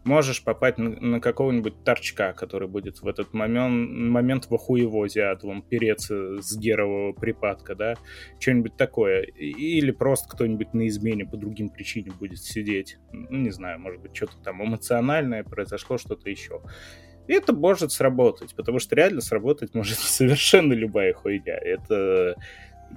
[0.04, 6.42] Можешь попасть на, какого-нибудь торчка, который будет в этот момент, момент в охуевозе адовом переться
[6.42, 7.94] с герового припадка, да,
[8.38, 9.22] что-нибудь такое.
[9.22, 12.98] Или просто кто-нибудь на измене по другим причинам будет сидеть.
[13.12, 16.60] Ну, не знаю, может быть, что-то там эмоциональное произошло, что-то еще.
[17.26, 21.56] И это может сработать, потому что реально сработать может совершенно любая хуйня.
[21.56, 22.36] Это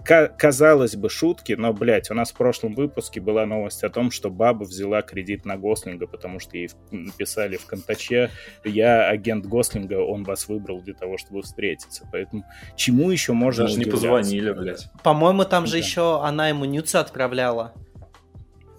[0.04, 4.30] казалось бы, шутки, но, блядь, у нас в прошлом выпуске была новость о том, что
[4.30, 8.30] баба взяла кредит на Гослинга, потому что ей написали в контаче,
[8.64, 12.08] я агент Гослинга, он вас выбрал для того, чтобы встретиться.
[12.12, 14.88] Поэтому чему еще можно Даже не позвонили, блядь.
[15.04, 15.78] По-моему, там же Да.
[15.80, 17.74] еще она ему нюцы отправляла.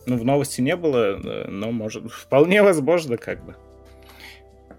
[0.07, 3.57] Ну, в новости не было, э, но, может, вполне возможно, как бы.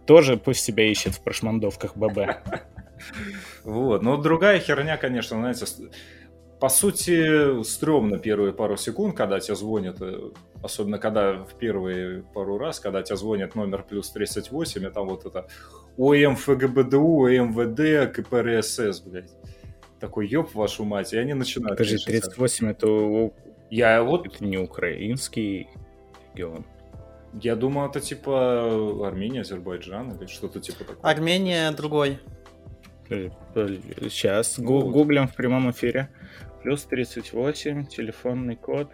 [0.08, 2.18] Тоже пусть себя ищет в прошмандовках ББ.
[3.64, 4.02] Вот.
[4.02, 5.66] Но другая херня, конечно, знаете,
[6.60, 12.58] по сути, стрёмно первые пару секунд, когда тебе звонят, э, особенно когда в первые пару
[12.58, 15.48] раз, когда тебе звонит номер плюс 38, и там вот это
[15.98, 19.32] ОМ ФГБДУ, МВД, КПРСС, блядь.
[20.00, 21.78] Такой, ёб вашу мать, и они начинают...
[21.78, 23.32] Подожди, конечно, 38 это,
[23.70, 25.68] Я вот, это не украинский
[26.34, 26.66] регион.
[27.42, 31.10] я думаю, это типа Армения, Азербайджан или что-то типа такого.
[31.10, 32.20] Армения другой.
[33.10, 36.10] Сейчас гуглим в прямом эфире.
[36.64, 38.90] Плюс 38, телефонный код.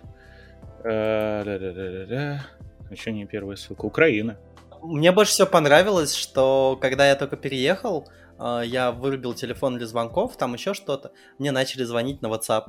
[0.83, 2.45] Э, да-да-да-да-да.
[2.91, 3.85] Еще не первая ссылка.
[3.85, 4.37] Украина.
[4.83, 8.07] Мне больше всего понравилось, что когда я только переехал,
[8.39, 11.11] э, я вырубил телефон для звонков, там еще что-то.
[11.39, 12.65] Мне начали звонить на WhatsApp.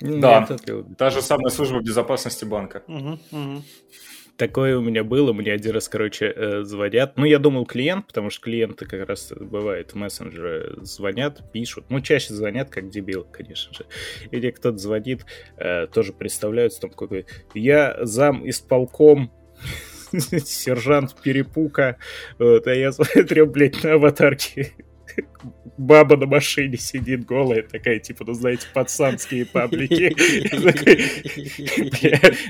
[0.00, 0.40] Да.
[0.48, 2.82] Нет, это- Та же самая служба безопасности банка.
[2.86, 3.64] Мгм, мгм.
[4.36, 7.16] Такое у меня было, мне один раз, короче, э, звонят.
[7.16, 11.84] Ну, я думал клиент, потому что клиенты как раз бывает в мессенджеры звонят, пишут.
[11.88, 13.86] Ну, чаще звонят, как дебил, конечно же.
[14.32, 15.24] Или кто-то звонит,
[15.56, 19.30] э, тоже представляются, там какой я зам исполком,
[20.12, 21.98] сержант Перепука.
[22.38, 24.72] Вот, а я смотрю, блядь, на аватарке
[25.76, 30.14] баба на машине сидит голая, такая, типа, ну, знаете, пацанские паблики.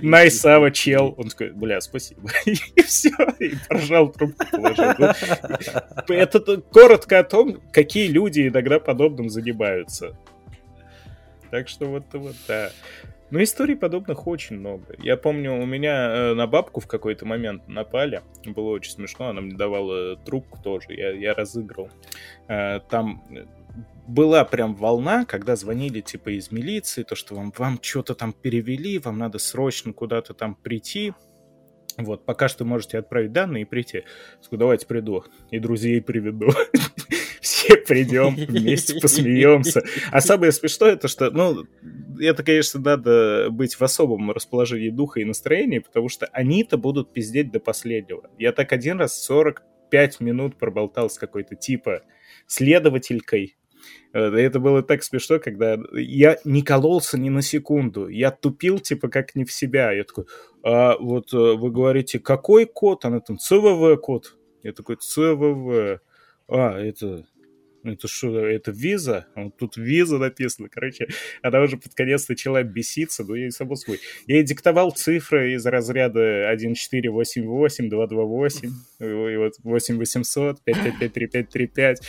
[0.02, 1.14] Найсава, чел.
[1.16, 2.30] Он такой, бля, спасибо.
[2.44, 4.92] И все, и поржал, трубку положил.
[6.08, 10.16] Ну, Это коротко о том, какие люди иногда подобным занимаются.
[11.50, 12.70] Так что вот, вот, да.
[13.34, 14.94] Ну, историй подобных очень много.
[15.00, 18.22] Я помню, у меня э, на бабку в какой-то момент напали.
[18.46, 21.90] Было очень смешно, она мне давала трубку тоже, я, я разыграл.
[22.46, 23.44] Э, Там э,
[24.06, 29.00] была прям волна, когда звонили типа из милиции, то, что вам, вам что-то там перевели,
[29.00, 31.12] вам надо срочно куда-то там прийти.
[31.96, 34.04] Вот, пока что можете отправить данные и прийти.
[34.42, 35.24] Сказал, давайте приду.
[35.50, 36.50] И друзей приведу.
[37.64, 39.82] Все придем, вместе посмеемся.
[40.10, 41.64] А самое смешное, то что, ну,
[42.20, 47.50] это, конечно, надо быть в особом расположении духа и настроении, потому что они-то будут пиздеть
[47.50, 48.30] до последнего.
[48.38, 52.02] Я так один раз 45 минут проболтал с какой-то типа
[52.46, 53.56] следователькой.
[54.12, 58.08] Э, Это было так смешно, когда я не кололся ни на секунду.
[58.08, 59.92] Я тупил, типа, как не в себя.
[59.92, 60.26] Я такой,
[60.62, 63.04] а вот э, вы говорите, какой код?
[63.04, 64.36] Она там, ЦВВ код.
[64.62, 66.00] Я такой, ЦВВ.
[66.48, 67.24] А, это...
[67.84, 69.26] Это что, это виза?
[69.58, 70.68] Тут виза написано.
[70.70, 71.06] Короче,
[71.42, 74.00] она уже под конец начала беситься, но я и само собой.
[74.26, 78.68] Я ей диктовал цифры из разряда 1488, 228,
[79.00, 82.00] и вот 8800, 555, 3535.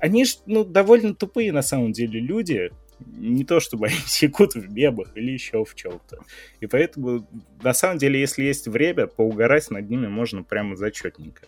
[0.00, 2.70] Они же, ну, довольно тупые на самом деле люди.
[3.06, 6.18] Не то, чтобы они секут в мемах или еще в чем-то.
[6.60, 7.28] И поэтому,
[7.62, 11.46] на самом деле, если есть время, поугарать над ними можно прямо зачетненько.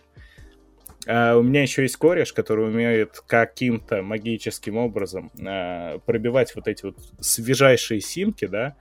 [1.06, 6.84] А у меня еще есть кореш, который умеет каким-то магическим образом а, пробивать вот эти
[6.84, 8.76] вот свежайшие симки, да,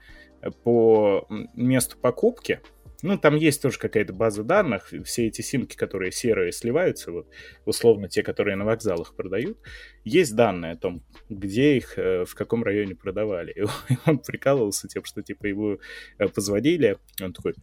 [0.64, 2.60] по месту покупки.
[3.02, 4.92] Ну, там есть тоже какая-то база данных.
[5.04, 7.28] Все эти симки, которые серые сливаются, вот,
[7.64, 9.58] условно те, которые на вокзалах продают,
[10.04, 13.52] есть данные о том, где их, э, в каком районе продавали.
[13.52, 13.64] И
[14.06, 15.78] он прикалывался тем, что, типа, его
[16.18, 17.54] э, позвонили, он такой,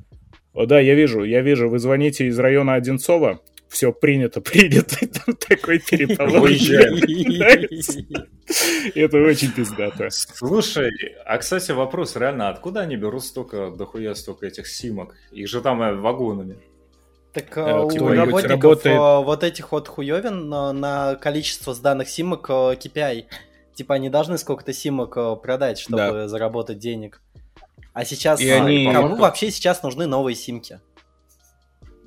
[0.53, 3.41] о, да, я вижу, я вижу, вы звоните из района Одинцова,
[3.73, 6.49] все принято, принято, и там такой переполох.
[8.95, 10.09] Это очень пиздато.
[10.09, 10.91] Слушай,
[11.25, 15.15] а, кстати, вопрос, реально, откуда они берут столько, дохуя столько этих симок?
[15.31, 16.57] Их же там э, вагонами.
[17.33, 22.09] Так Э, э, у кто-нибудь работников работает- э, вот этих вот хуевин на количество сданных
[22.09, 23.25] симок KPI.
[23.73, 26.27] Типа они должны сколько-то симок продать, чтобы Да.
[26.27, 27.21] заработать денег.
[27.93, 30.79] А сейчас И они- кому вообще сейчас нужны новые симки?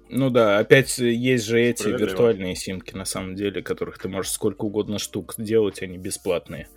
[0.09, 4.65] Ну да, опять есть же эти виртуальные симки, на самом деле, которых ты можешь сколько
[4.65, 6.69] угодно штук делать, они бесплатные.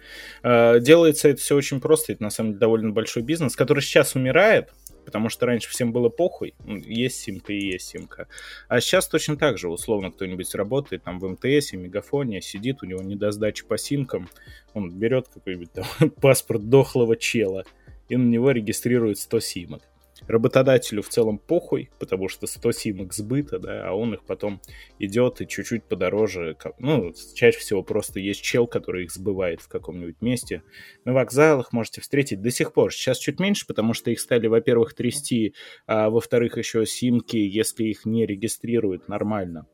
[0.41, 4.15] А, Делается это все очень просто, это на самом деле довольно большой бизнес, который сейчас
[4.15, 4.73] умирает,
[5.05, 8.27] потому что раньше всем было похуй, ну, есть симка и есть симка.
[8.67, 13.03] А сейчас точно так же, условно, кто-нибудь работает там в МТС, Мегафоне, сидит, у него
[13.03, 14.27] не до сдачи по симкам,
[14.73, 15.85] он берет какой-нибудь там
[16.21, 17.63] паспорт дохлого чела,
[18.07, 19.81] и на него регистрирует 100 симок.
[20.29, 24.61] Работодателю в целом похуй, потому что 100 симок сбыта, да, а он их потом
[24.99, 26.55] идет и чуть-чуть подороже.
[26.77, 30.61] Ну, чаще всего просто есть чел, который их сбывает в каком-нибудь месте.
[31.03, 32.93] На вокзалах можете встретить до сих пор.
[32.93, 35.55] Сейчас чуть меньше, потому что их стали, во-первых, трясти,
[35.87, 39.65] а во-вторых, еще симки, если их не регистрируют нормально,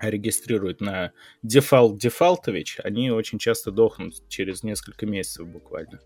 [0.00, 5.98] а регистрируют на дефалт дефалтович, они очень часто дохнут через несколько месяцев буквально.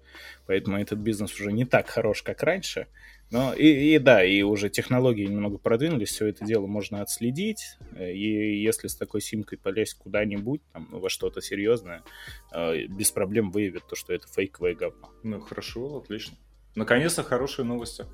[0.47, 2.89] Поэтому этот бизнес уже не так хорош, как раньше.
[3.35, 7.79] Но и, и да, и уже технологии немного продвинулись, все это дело можно отследить.
[7.99, 12.05] И если с такой симкой полезть куда-нибудь, там, во что-то серьезное,
[12.53, 15.11] э, без проблем выявят то, что это фейковое говно.
[15.25, 16.37] Ну, хорошо, отлично.
[16.77, 18.07] Наконец-то хорошие новости.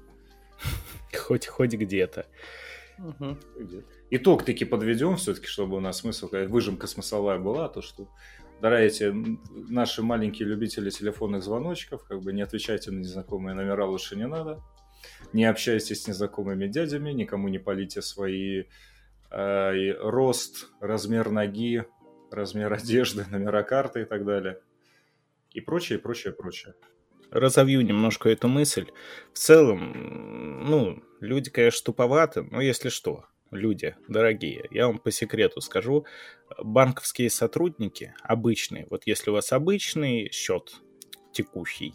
[1.14, 2.24] Хоть, хоть где-то.
[2.96, 3.38] Мгм.
[4.08, 8.08] Итог таки подведем все-таки, чтобы у нас смысл, выжимка смысловая была, то что
[8.62, 14.16] Дорогие м, наши маленькие любители телефонных звоночков, как бы не отвечайте на незнакомые номера лучше
[14.16, 14.62] не надо.
[15.32, 18.64] Не общайтесь с незнакомыми дядями, никому не полите свои
[19.30, 21.84] э, рост, размер ноги,
[22.30, 24.60] размер одежды, номера карты и так далее.
[25.52, 26.74] И прочее, прочее, прочее.
[27.30, 28.86] разовью немножко эту мысль.
[29.32, 35.60] В целом, ну, люди, конечно, туповаты, но если что, люди дорогие, я вам по секрету
[35.60, 36.06] скажу,
[36.58, 40.72] банковские сотрудники обычные, вот если у вас обычный счет
[41.32, 41.94] текущий,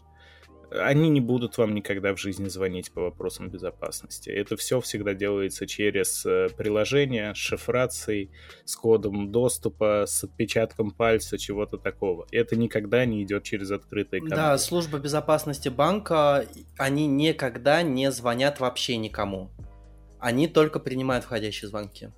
[0.72, 4.30] они не будут вам никогда в жизни звонить по вопросам безопасности.
[4.30, 8.32] Это все всегда делается через э, приложение с шифрацией,
[8.64, 12.28] с кодом доступа, с отпечатком пальца, чего-то такого.
[12.32, 14.42] Это никогда не идет через открытые каналы.
[14.42, 16.46] Да, служба безопасности банка,
[16.78, 19.50] они никогда не звонят вообще никому.
[20.20, 22.10] Они только принимают входящие звонки.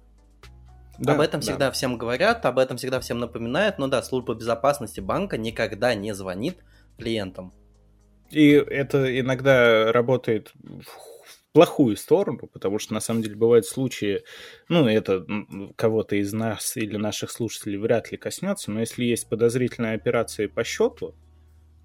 [0.98, 1.46] Да, об этом да.
[1.46, 6.14] всегда всем говорят, об этом всегда всем напоминают, но да, служба безопасности банка никогда не
[6.14, 6.58] звонит
[6.98, 7.54] клиентам.
[8.32, 14.24] И это иногда работает в плохую сторону, потому что на самом деле бывают случаи,
[14.70, 15.26] ну, это
[15.76, 20.64] кого-то из нас или наших слушателей вряд ли коснется, но если есть подозрительная операция по
[20.64, 21.16] счету,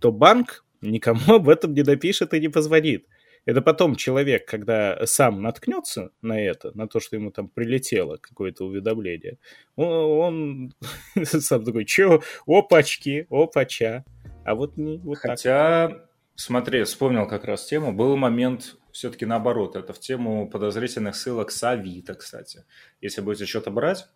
[0.00, 3.06] то банк никому об этом не напишет и не позвонит.
[3.44, 8.66] Это потом человек, когда сам наткнется на это, на то, что ему там прилетело какое-то
[8.66, 9.38] уведомление,
[9.74, 10.72] он,
[11.16, 14.04] он сам такой, чё, опачки, опача.
[14.44, 16.11] А вот не вот так.
[16.34, 17.92] Смотри, вспомнил как раз тему.
[17.92, 19.76] Был момент все-таки наоборот.
[19.76, 22.64] Это в тему подозрительных ссылок с Авито, кстати.
[23.00, 24.06] Если будете что-то брать,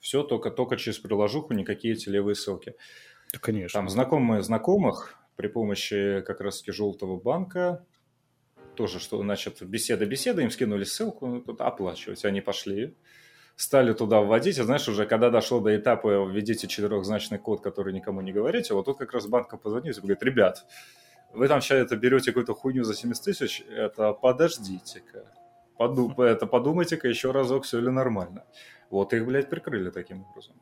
[0.00, 2.74] все только, только через приложуху, никакие эти левые ссылки.
[3.32, 3.78] Да, конечно.
[3.78, 7.84] Там знакомые знакомых при помощи как раз-таки желтого банка
[8.74, 12.24] тоже, что, значит, беседа-беседа, им скинули ссылку, ну, тут оплачивать.
[12.24, 12.96] Они пошли,
[13.56, 18.20] стали туда вводить, и знаешь, уже когда дошло до этапа введите четырехзначный код, который никому
[18.20, 20.66] не говорите, вот тут как раз банк позвонил и говорит, ребят,
[21.34, 25.24] вы там сейчас это берете какую-то хуйню за 70 тысяч, это подождите-ка,
[25.76, 28.44] Поду- это подумайте-ка еще разок, все ли нормально.
[28.90, 30.54] Вот их, блядь, прикрыли таким образом.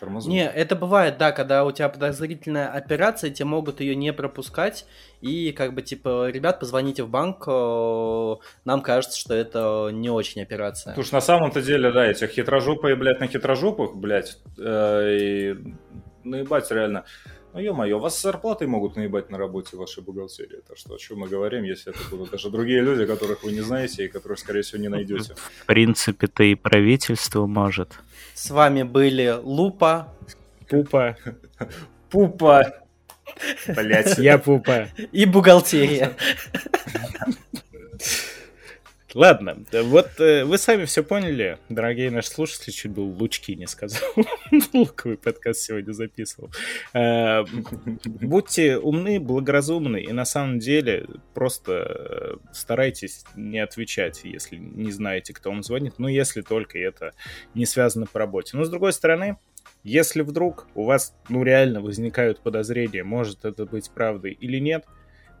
[0.00, 0.36] Тормознули.
[0.36, 4.86] Не, это бывает, да, когда у тебя подозрительная операция, тебе могут ее не пропускать,
[5.20, 10.42] и как бы типа, ребят, позвоните в банк, э, нам кажется, что это не очень
[10.42, 10.92] операция.
[10.92, 15.74] Потому что на самом-то деле, да, этих хитрожопые, блядь, на хитрожопых, блядь, э, и
[16.24, 17.04] наебать реально.
[17.54, 20.60] Ну, ё-моё, вас с зарплатой могут наебать на работе в вашей бухгалтерии.
[20.66, 23.60] Так что о чем мы говорим, если это будут даже другие люди, которых вы не
[23.60, 25.36] знаете и которых, скорее всего, не найдете.
[25.36, 27.92] В принципе-то и правительство может.
[28.34, 30.12] С вами были Лупа
[30.68, 31.16] Пупа.
[32.10, 32.74] Пупа!
[33.68, 34.18] Блядь.
[34.18, 34.88] Я пупа.
[35.12, 36.16] и Бухгалтерия.
[39.14, 44.02] Ладно, вот э, вы сами все поняли, дорогие наши слушатели, чуть был лучки не сказал.
[44.72, 46.50] Луковый подкаст сегодня записывал.
[46.92, 47.44] Э,
[48.04, 55.32] Будьте умны, благоразумны, и на самом деле просто э, старайтесь не отвечать, если не знаете,
[55.32, 57.14] кто вам звонит, ну, если только это
[57.54, 58.56] не связано по работе.
[58.56, 59.36] Но, с другой стороны,
[59.84, 64.84] если вдруг у вас, ну, реально возникают подозрения, может это быть правдой или нет,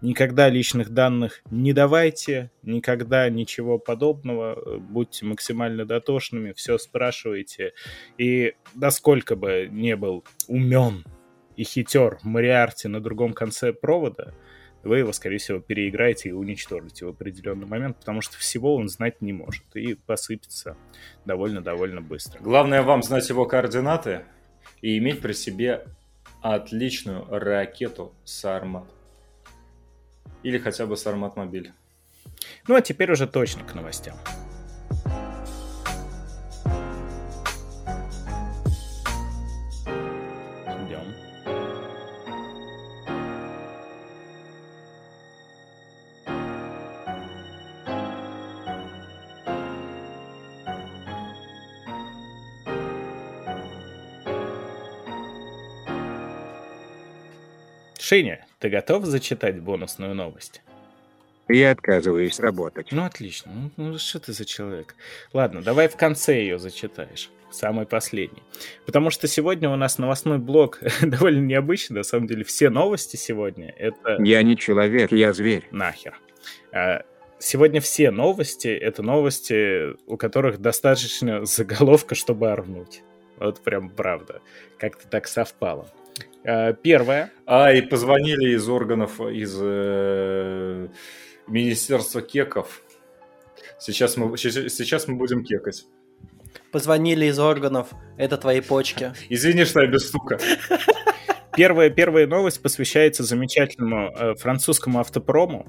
[0.04, 7.72] Никогда личных данных не давайте, никогда ничего подобного, будьте максимально дотошными, все спрашивайте.
[8.18, 11.06] И насколько бы не был умен
[11.56, 14.34] и хитер Мариарти на другом конце провода,
[14.82, 19.22] вы его, скорее всего, переиграете и уничтожите в определенный момент, потому что всего он знать
[19.22, 20.76] не может и посыпется
[21.24, 22.42] довольно-довольно быстро.
[22.42, 24.26] Главное вам знать его координаты
[24.82, 25.86] и иметь при себе
[26.42, 28.84] отличную ракету Сармат.
[30.42, 31.72] Или хотя бы Сармат Мобиль.
[32.68, 34.16] Ну а теперь уже точно к новостям.
[40.66, 41.14] Идем.
[57.98, 60.62] Шиня, ты готов зачитать бонусную новость?
[61.50, 62.92] Я отказываюсь работать.
[62.92, 63.52] Ну, отлично.
[63.52, 64.94] Ну, Ну, что ты за человек?
[65.34, 67.28] Ладно, давай в конце ее зачитаешь.
[67.50, 68.42] Самый последний.
[68.86, 71.98] Потому что сегодня у нас новостной блок довольно необычный.
[71.98, 75.68] На самом деле, все новости сегодня это Я не человек, я зверь.
[75.70, 76.18] нахер.
[76.72, 77.02] А,
[77.38, 83.02] Сегодня все новости— это новости, у которых достаточно заголовка, чтобы орнуть.
[83.36, 84.40] Вот прям правда.
[84.78, 85.86] Как-то так совпало.
[86.46, 87.30] А, Первое.
[87.46, 90.88] А, и позвонили из органов, из э,
[91.46, 92.82] Министерства кеков.
[93.78, 95.84] Сейчас мы, сейчас мы будем кекать.
[96.70, 99.12] Позвонили из органов, это твои почки.
[99.28, 100.38] Извини, что я без стука.
[101.56, 105.66] Первая, первая новость посвящается замечательному э, французскому автопрому.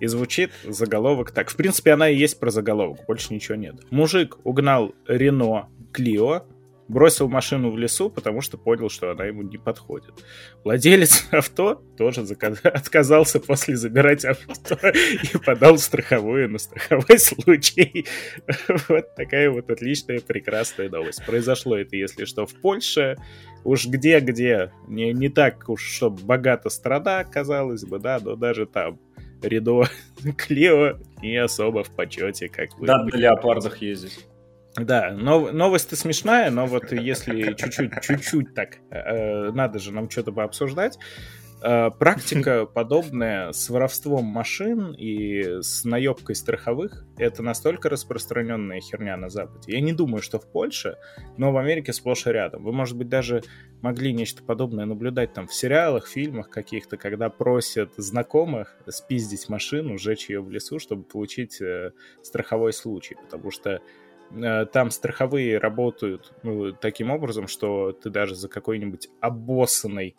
[0.00, 1.50] И звучит заголовок так.
[1.50, 3.74] В принципе, она и есть про заголовок, больше ничего нет.
[3.90, 6.44] Мужик угнал Рено Клио,
[6.90, 10.24] бросил машину в лесу, потому что понял, что она ему не подходит.
[10.64, 12.22] Владелец авто тоже
[12.64, 18.06] отказался после забирать авто и подал страховую на страховой случай.
[18.88, 21.24] Вот такая вот отличная, прекрасная новость.
[21.24, 23.16] Произошло это, если что, в Польше.
[23.62, 28.98] Уж где-где, не, не так уж, чтобы богата страна, казалось бы, да, но даже там
[29.42, 29.84] Ридо
[30.36, 32.86] Клео не особо в почете, как вы.
[32.86, 34.26] Да, на леопардах ездить.
[34.76, 40.32] Да, нов- новость-то смешная, но вот если чуть-чуть, чуть-чуть так, э, надо же нам что-то
[40.32, 40.98] пообсуждать.
[41.62, 49.28] Э, практика подобная с воровством машин и с наебкой страховых— это настолько распространенная херня на
[49.28, 49.72] Западе.
[49.72, 50.96] Я не думаю, что в Польше,
[51.36, 52.64] но в Америке сплошь и рядом.
[52.64, 53.42] Вы, может быть, даже
[53.82, 60.30] могли нечто подобное наблюдать там в сериалах, фильмах каких-то, когда просят знакомых спиздить машину, сжечь
[60.30, 63.16] ее в лесу, чтобы получить э, страховой случай.
[63.16, 63.80] Потому что э,
[64.72, 70.14] там страховые работают ну, таким образом, что ты даже за какой-нибудь обоссанный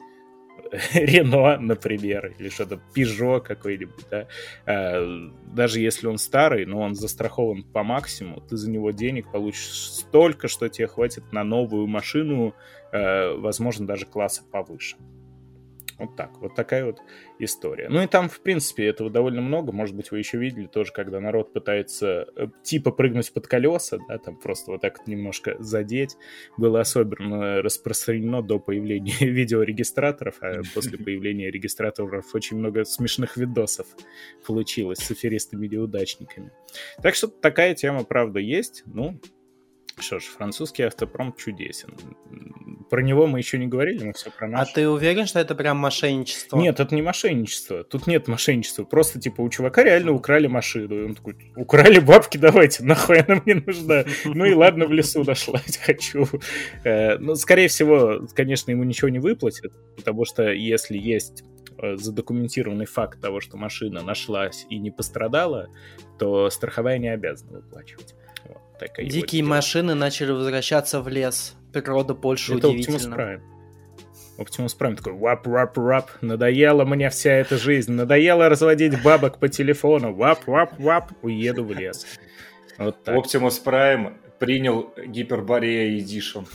[0.93, 4.27] Рено, например, или что-то Пежо какой-нибудь, да,
[4.65, 9.71] э, даже если он старый, но он застрахован по максимуму, ты за него денег получишь
[9.71, 12.53] столько, что тебе хватит на новую машину,
[12.91, 14.97] э, возможно, даже класса повыше.
[16.01, 16.99] Вот так, вот такая вот
[17.37, 17.87] история.
[17.87, 19.71] Ну и там, в принципе, этого довольно много.
[19.71, 24.17] Может быть, вы еще видели тоже, когда народ пытается э, типа прыгнуть под колеса, да,
[24.17, 26.17] там просто вот так вот немножко задеть.
[26.57, 33.85] Было особенно распространено до появления видеорегистраторов, а после появления регистраторов очень много смешных видосов
[34.43, 36.51] получилось с аферистами-неудачниками.
[37.03, 38.81] Так что такая тема, правда, есть.
[38.87, 39.19] Ну,
[39.99, 41.89] что ж, французский автопром чудесен.
[42.89, 44.73] Про него мы еще не говорили, мы все про А наш.
[44.73, 46.57] ты уверен, что это прям мошенничество?
[46.57, 47.83] Нет, это не мошенничество.
[47.85, 48.83] Тут нет мошенничества.
[48.83, 50.95] Просто, типа, у чувака реально украли машину.
[50.95, 54.03] И он такой, украли бабки, давайте, нахуй она мне нужна.
[54.25, 56.27] Ну и ладно, в лесу нашла, хочу.
[56.83, 61.43] Э, Ну, скорее всего, конечно, ему ничего не выплатят, потому что если есть
[61.77, 65.69] э, задокументированный факт того, что машина нашлась и не пострадала,
[66.19, 68.15] то страховая не обязана выплачивать.
[68.81, 71.55] Вот Дикие машины начали возвращаться в лес.
[71.73, 73.13] Природа Польши Это Optimus.
[73.13, 73.41] Prime.
[74.37, 79.47] Optimus Prime такой, вап, вап, вап, надоела мне вся эта жизнь, надоело разводить бабок по
[79.49, 82.05] телефону, вап, вап, вап, уеду в лес.
[82.77, 83.15] Вот так.
[83.15, 86.47] Optimus Prime принял Гиперборея Edition.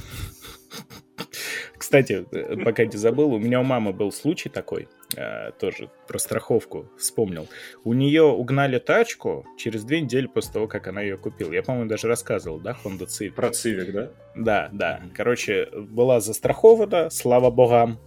[1.76, 6.18] Кстати, э, пока не забыл, у меня у мамы был случай такой, э, тоже про
[6.18, 7.48] страховку вспомнил.
[7.85, 11.52] У нее угнали тачку через две недели после того, как она ее купила.
[11.52, 13.33] Я, по-моему, даже рассказывал, да, Honda Civic.
[13.33, 14.10] Про Цивик, да?
[14.35, 15.02] Да, да.
[15.14, 17.98] Короче, была застрахована, слава богам.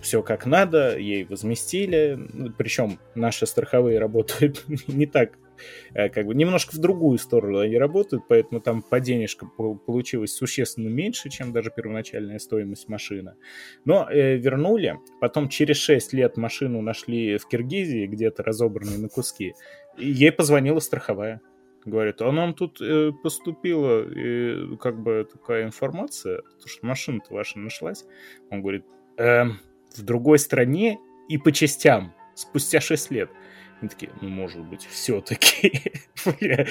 [0.00, 2.18] Все как надо, ей возместили.
[2.58, 5.38] Причем наши страховые работают не так,
[5.94, 10.88] как бы немножко в другую сторону они работают, поэтому там по денежкам по- получилось существенно
[10.88, 13.34] меньше, чем даже первоначальная стоимость машины.
[13.84, 14.98] Но э, вернули.
[15.20, 19.54] Потом через 6 лет машину нашли в Киргизии, где-то разобранной на куски.
[19.98, 21.40] И ей позвонила страховая.
[21.84, 27.58] Говорит, а нам тут э, поступила э, как бы такая информация, то, что машина-то ваша
[27.58, 28.04] нашлась.
[28.50, 28.84] Он говорит,
[29.16, 29.58] эм,
[29.96, 30.98] в другой стране
[31.28, 33.30] и по частям спустя 6 лет.
[33.82, 35.82] Они такие, ну, может быть, все-таки.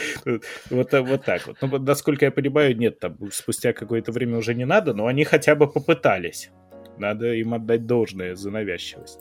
[0.70, 1.58] вот, вот так вот.
[1.62, 5.56] Ну, насколько я понимаю, нет, там спустя какое-то время уже не надо, но они хотя
[5.56, 6.52] бы попытались.
[6.98, 9.20] Надо им отдать должное за навязчивость.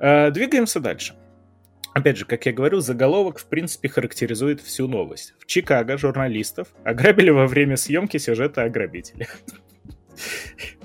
[0.00, 1.14] Э, двигаемся дальше.
[1.94, 5.34] Опять же, как я говорю, заголовок в принципе характеризует всю новость.
[5.38, 9.38] В Чикаго журналистов ограбили во время съемки сюжета о грабителях.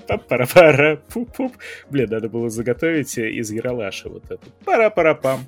[0.28, 1.54] Пара-пара, пуп-пуп.
[1.90, 4.46] Блин, надо было заготовить из Яралаша вот это.
[4.64, 5.40] Пара-пара-пам.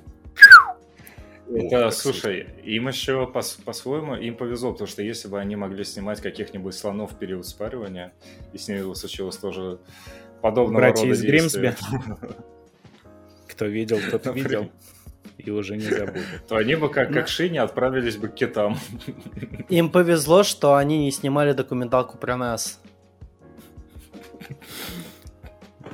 [1.49, 6.21] Это, слушай, им еще по- по-своему им повезло, потому что если бы они могли снимать
[6.21, 8.13] каких-нибудь слонов в период спаривания,
[8.53, 9.79] и с ними случилось тоже
[10.41, 11.75] подобного Братья рода из Гримсби.
[13.47, 14.71] Кто видел, тот видел.
[15.37, 16.25] И уже не забудет.
[16.47, 18.77] то они бы как, как Шини отправились бы к китам.
[19.69, 22.79] Им повезло, что они не снимали документалку про нас.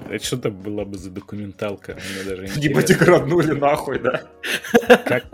[0.09, 1.93] Это что там была бы за документалка?
[1.93, 2.81] Мне даже интересно.
[2.81, 4.23] бы деграднули нахуй, да?
[5.05, 5.25] Как?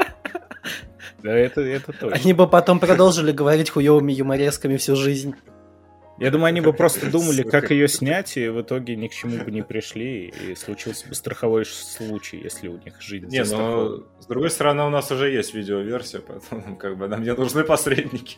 [1.26, 2.15] Да, это, это точно.
[2.15, 5.34] Они бы потом продолжили говорить хуевыми юморесками всю жизнь.
[6.19, 7.61] Я думаю, они бы просто думали, Сука.
[7.61, 11.15] как ее снять, и в итоге ни к чему бы не пришли, и случился бы
[11.15, 15.55] страховой случай, если у них жизнь Не, но с другой стороны, у нас уже есть
[15.55, 18.38] видеоверсия, поэтому как бы нам не нужны посредники.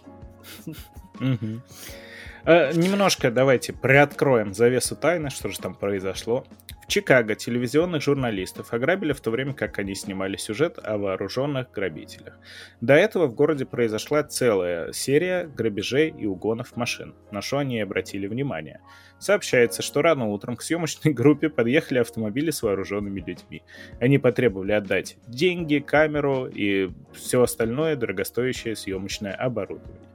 [2.46, 6.46] Э, Немножко давайте приоткроем завесу тайны, что же там произошло.
[6.88, 12.40] Чикаго телевизионных журналистов ограбили в то время, как они снимали сюжет о вооруженных грабителях.
[12.80, 18.28] До этого в городе произошла целая серия грабежей и угонов машин, на что они обратили
[18.28, 18.80] внимание.
[19.20, 23.64] Сообщается, что рано утром к съемочной группе подъехали автомобили с вооруженными людьми.
[24.00, 30.08] Они потребовали отдать деньги, камеру и все остальное дорогостоящее съемочное оборудование.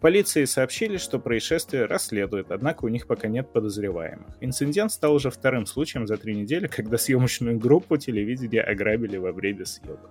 [0.00, 4.28] Полиции сообщили, что происшествие расследуют, однако у них пока нет подозреваемых.
[4.40, 9.64] Инцидент стал уже вторым случаем за три недели, когда съемочную группу телевидения ограбили во время
[9.64, 10.10] съемок.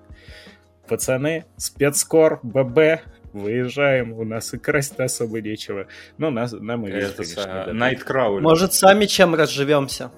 [0.87, 3.01] Пацаны, спецкор, ББ,
[3.33, 5.87] выезжаем, у нас и красть особо нечего.
[6.17, 7.73] Но нас, нам и Это конечно.
[7.73, 8.41] Найткраулер.
[8.41, 10.11] Может, сами чем разживемся?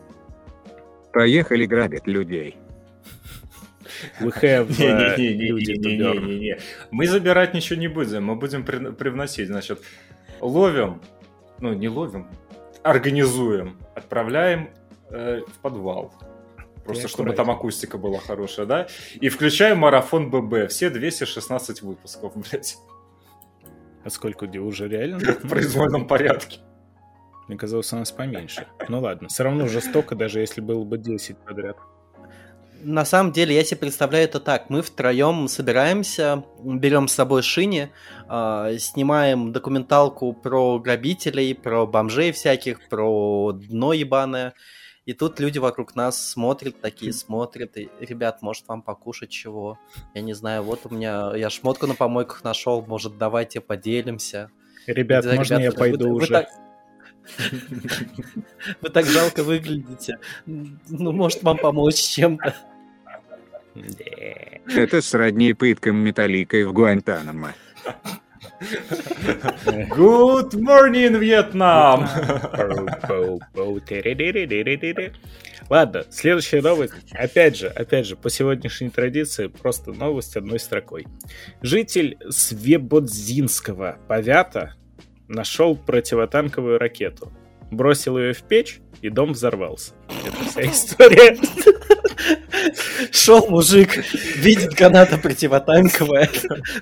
[1.13, 2.57] Поехали грабить людей.
[4.19, 6.57] We have, uh, люди.
[6.91, 9.47] Мы забирать ничего не будем, мы будем при- привносить.
[9.47, 9.81] Значит,
[10.39, 11.01] ловим,
[11.59, 12.27] ну не ловим,
[12.83, 14.69] организуем, отправляем
[15.09, 16.13] э, в подвал.
[16.83, 18.87] Просто чтобы там акустика была хорошая, да?
[19.19, 20.69] И включаем марафон ББ.
[20.69, 22.77] Все 216 выпусков, блядь,
[24.03, 25.19] А сколько где уже реально?
[25.43, 26.59] в произвольном порядке.
[27.47, 28.65] Мне казалось, у нас поменьше.
[28.87, 31.77] Ну ладно, все равно жестоко, даже если было бы 10 подряд.
[32.83, 34.69] На самом деле, я себе представляю это так.
[34.69, 37.91] Мы втроем собираемся, берем с собой Шини,
[38.27, 44.53] э, снимаем документалку про грабителей, про бомжей всяких, про дно ебаное.
[45.11, 47.75] И тут люди вокруг нас смотрят, такие смотрят.
[47.75, 49.77] И, ребят, может вам покушать чего?
[50.13, 54.49] Я не знаю, вот у меня, я шмотку на помойках нашел, может давайте поделимся.
[54.87, 56.27] Ребят, Да, можно я ребята, пойду вы- вы уже?
[56.33, 56.47] так-
[58.81, 60.17] Вы так жалко выглядите.
[60.45, 62.55] Ну, может вам помочь чем-то.
[64.67, 67.53] Это сродни пыткам металликой в Гуантанамо.
[69.65, 72.07] Good morning, Вьетнам!
[75.67, 76.93] Ладно, следующая новость.
[77.11, 81.07] Опять же, опять же, по сегодняшней традиции, просто новость одной строкой.
[81.63, 84.75] Житель Свебодзинского повята
[85.27, 87.31] нашел противотанковую ракету,
[87.71, 89.93] бросил ее в печь, и дом взорвался.
[90.25, 91.37] Это вся история.
[93.11, 94.03] Шел мужик,
[94.35, 96.29] видит граната противотанковая,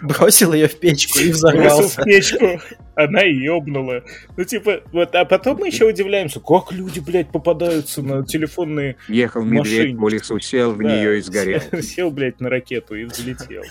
[0.02, 2.04] бросил ее в печку и Бросил в взорвался.
[2.04, 2.60] печку,
[2.96, 4.04] она ёбнула.
[4.36, 8.98] Ну, типа, вот, а потом мы еще удивляемся, как люди, блядь, попадаются на телефонные...
[9.08, 11.62] Ехал медведь по лесу, сел в Да, нее и сгорел.
[11.82, 13.64] Сел, блядь, на ракету и взлетел.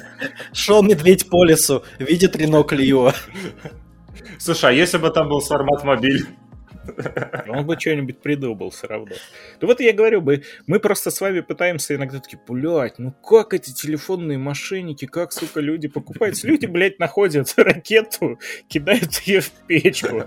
[0.54, 3.12] Шел медведь по лесу, видит Рено Клио.
[4.38, 6.26] Слушай, а если бы там был формат мобиль?
[7.48, 9.14] Он бы что-нибудь придумал все равно.
[9.60, 13.54] Ну вот я говорю, мы, мы просто с вами пытаемся иногда такие, блядь, ну как
[13.54, 16.42] эти телефонные мошенники, как, сука, люди покупают?
[16.44, 20.24] Люди, блядь, находят ракету, кидают ее в печку.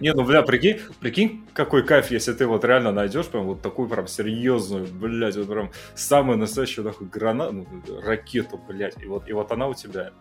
[0.00, 3.88] Не, ну, бля, прикинь, прикинь, какой кайф, если ты вот реально найдешь прям вот такую
[3.88, 9.32] прям серьезную, блядь, вот прям самую настоящую нахуй гранату, ну, ракету, блядь, и вот, и
[9.32, 10.12] вот она у тебя.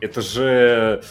[0.00, 1.02] Это же,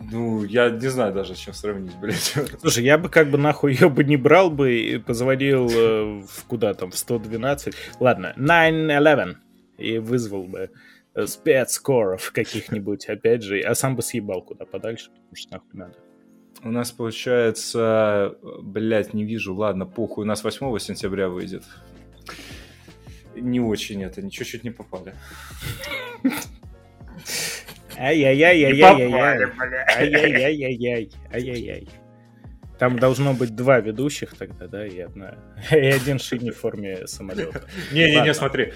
[0.00, 2.34] ну, я не знаю даже, с чем сравнить, блядь.
[2.60, 6.44] Слушай, я бы как бы нахуй ее бы не брал бы и позвонил э, в
[6.46, 7.74] куда там, в 112.
[8.00, 9.36] Ладно, 911.
[9.78, 10.70] И вызвал бы
[11.14, 15.94] э, спецкоров каких-нибудь, опять же, а сам бы съебал куда подальше, потому что нахуй надо.
[16.62, 21.64] У нас получается, блядь, не вижу, ладно, похуй, у нас 8 сентября выйдет.
[23.34, 25.14] Не очень это, ничего чуть не попали.
[27.98, 29.50] Ай-яй-яй-яй-яй-яй.
[29.96, 31.10] Ай-яй-яй-яй-яй.
[31.32, 31.88] Ай-яй-яй.
[32.78, 35.34] Там должно быть два ведущих тогда, да, и одна.
[35.70, 37.64] И один шини в форме самолета.
[37.92, 38.72] Не-не-не, смотри.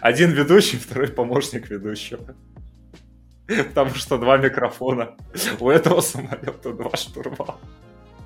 [0.00, 2.34] Один ведущий, второй помощник ведущего.
[3.46, 5.16] Потому что два микрофона.
[5.60, 7.58] У этого самолета два штурвала.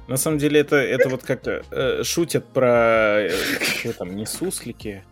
[0.07, 3.21] На самом деле это, это вот как-то э, шутят про...
[3.21, 5.05] э, что там, не суслики?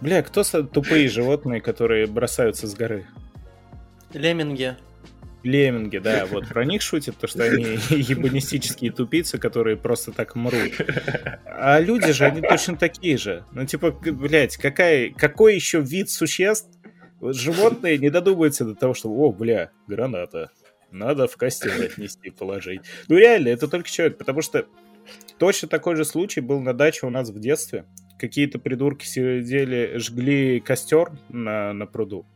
[0.00, 3.06] Бля, кто тупые животные, которые бросаются с горы?
[4.14, 4.76] Лемминги.
[5.42, 10.72] Лемминги, да, вот про них шутят, то что они ебанистические тупицы, которые просто так мрут.
[11.44, 13.44] А люди же, они точно такие же.
[13.52, 16.70] Ну, типа, блядь, какая, какой еще вид существ
[17.22, 20.50] вот животные не додумаются до того, что, о, бля, граната,
[20.90, 22.82] надо в костюм отнести, положить.
[23.08, 24.66] Ну, реально, это только человек, потому что
[25.38, 27.84] точно такой же случай был на даче у нас в детстве.
[28.18, 32.26] Какие-то придурки сидели, жгли костер на, на пруду.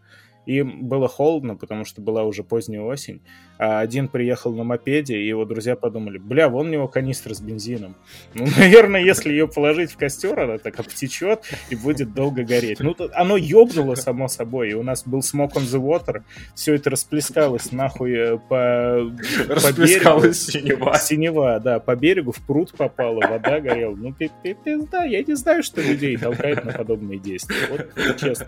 [0.46, 3.20] Им было холодно, потому что была уже поздняя осень.
[3.58, 7.40] А один приехал на мопеде, и его друзья подумали, бля, вон у него канистра с
[7.40, 7.96] бензином.
[8.34, 11.40] Ну, наверное, если ее положить в костер, она так обтечет
[11.70, 12.80] и будет долго гореть.
[12.80, 16.22] Ну, оно ёбнуло, само собой, и у нас был smoke on the water.
[16.54, 19.10] Все это расплескалось нахуй э, по,
[19.48, 20.32] по берегу.
[20.32, 20.98] синева.
[20.98, 23.94] Синева, да, по берегу в пруд попала, вода горела.
[23.94, 27.56] Ну, пи- пи- пизда, я не знаю, что людей толкает на подобные действия.
[27.70, 28.46] Вот честно.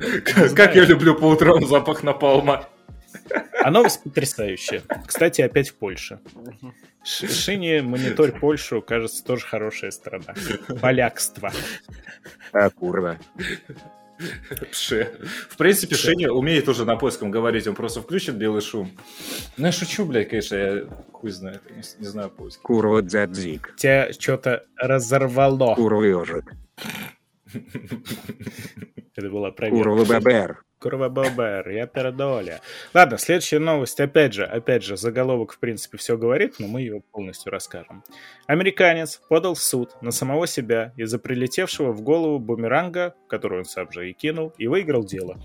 [0.54, 2.66] Как я люблю по утрам запах напалма.
[3.62, 4.82] Оно потрясающее.
[5.06, 6.20] Кстати, опять в Польше.
[7.04, 10.34] Ш- Шини, мониторь Польшу, кажется, тоже хорошая страна.
[10.80, 11.52] Полякство.
[12.52, 13.18] А курва.
[14.72, 15.12] Пше.
[15.48, 18.90] В принципе, Шеня умеет уже на польском говорить, он просто включит белый шум.
[19.56, 22.60] Ну, я шучу, блядь, конечно, я хуй знает, не, не знаю польский.
[22.62, 23.74] Курва дзадзик.
[23.76, 25.76] Тебя что-то разорвало.
[25.76, 26.52] Курва ежик.
[29.14, 29.82] Это была проверка.
[29.84, 30.62] Курва бабер.
[30.80, 32.60] Курва бобер, я пердоля.
[32.94, 37.02] Ладно, следующая новость, опять же, опять же, заголовок, в принципе, все говорит, но мы ее
[37.12, 38.04] полностью расскажем.
[38.46, 43.90] Американец подал в суд на самого себя из-за прилетевшего в голову бумеранга, который он сам
[43.90, 45.36] же и кинул, и выиграл дело.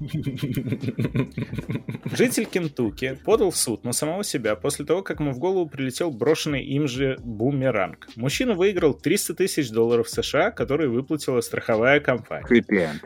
[2.06, 6.12] Житель Кентукки подал в суд на самого себя после того, как ему в голову прилетел
[6.12, 8.08] брошенный им же бумеранг.
[8.16, 12.46] Мужчина выиграл 300 тысяч долларов США, которые выплатила страховая компания.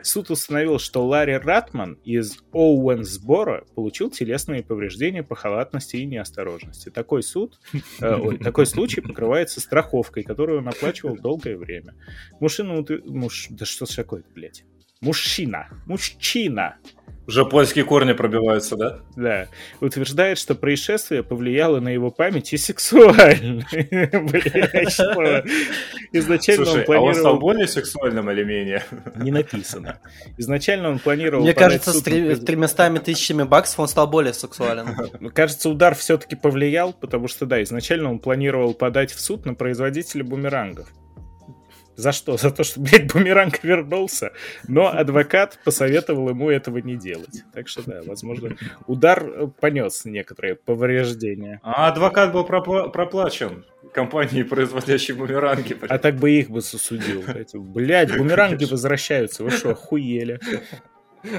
[0.02, 6.90] Суд установил, что Ларри Ратман из Оуэнсбора получил телесные повреждения по халатности и неосторожности.
[6.90, 7.58] Такой суд,
[8.00, 11.94] э, ой, такой случай покрывается страховкой, которую он оплачивал долгое время.
[12.40, 14.64] Мужчина, ут- муж, да что ж такое, блядь?
[15.00, 16.76] Мужчина, мужчина,
[17.28, 19.00] Уже польские корни пробиваются, да?
[19.14, 19.48] да,
[19.82, 23.66] утверждает, что происшествие повлияло на его память и сексуально.
[26.12, 27.38] Изначально Слушай, он а он стал планировал...
[27.38, 28.82] более сексуальным или менее?
[29.16, 30.00] Не написано.
[30.38, 31.42] Изначально он планировал...
[31.44, 34.88] Мне кажется, с тремястами тысячами баксов он стал более сексуален.
[35.20, 39.52] Ну, Кажется, удар все-таки повлиял, потому что, да, изначально он планировал подать в суд на
[39.52, 40.88] производителя бумерангов.
[41.98, 42.36] За что?
[42.36, 44.30] За то, что, блядь, бумеранг вернулся.
[44.68, 47.42] Но адвокат посоветовал ему этого не делать.
[47.52, 51.58] Так что, да, возможно, удар понес некоторые повреждения.
[51.64, 55.74] А адвокат был пропла- проплачен компанией, производящей бумеранги.
[55.74, 55.90] блядь.
[55.90, 56.60] А так бы их бы
[57.26, 57.54] блядь.
[57.56, 59.42] Блядь, бумеранги возвращаются.
[59.42, 60.38] Вы что, охуели?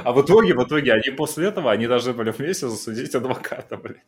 [0.03, 4.03] А в итоге, в итоге, они после этого, они должны были вместе засудить адвоката, блядь.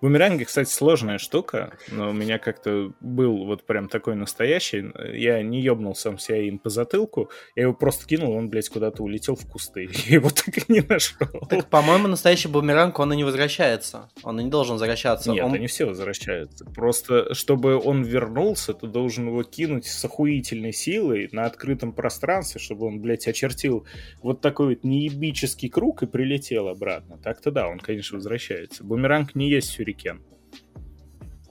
[0.00, 4.84] Бумеранги, кстати, сложная штука, но у меня как-то был вот прям такой настоящий.
[5.16, 9.02] Я не ебнул сам себя им по затылку, я его просто кинул, он, блядь, куда-то
[9.02, 9.88] улетел в кусты.
[10.06, 11.26] Я его так и не нашел.
[11.48, 14.08] Так, по-моему, настоящий бумеранг, он и не возвращается.
[14.22, 15.30] Он и не должен возвращаться.
[15.30, 16.64] Нет, Он- они все возвращаются.
[16.66, 22.86] Просто, чтобы он вернулся, ты должен его кинуть с охуительной силой на открытом пространстве, чтобы
[22.86, 23.86] он, блядь, очертил
[24.22, 27.18] вот такой вот неебический круг и прилетел обратно.
[27.18, 28.84] Так-то да, он, конечно, возвращается.
[28.84, 30.22] Бумеранг не есть сюрикен.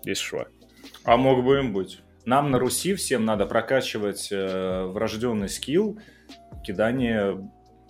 [0.04, 0.48] Если что.
[1.04, 2.02] А мог бы им быть.
[2.26, 6.00] Нам на Руси всем надо прокачивать э, врожденный скилл
[6.64, 7.38] кидание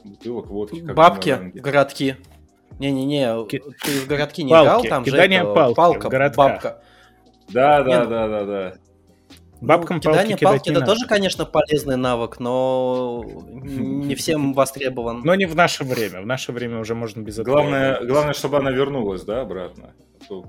[0.03, 0.82] бутылок водки.
[0.82, 2.17] как Бабки городки.
[2.80, 6.84] Не-не-не, Ки- ты в городки не Палки, играл, там же кидание это, палки палка, бабка.
[7.47, 8.73] Да, да, да, да, да.
[9.62, 10.91] Бабкам Ну, палки кидание кидать палки не это надо.
[10.93, 15.22] тоже, конечно, полезный навык, но не всем востребован.
[15.24, 16.22] Но не в наше время.
[16.22, 17.56] В наше время уже можно без этого.
[17.56, 19.93] Главное, главное, чтобы она вернулась, да, обратно.
[20.22, 20.45] А то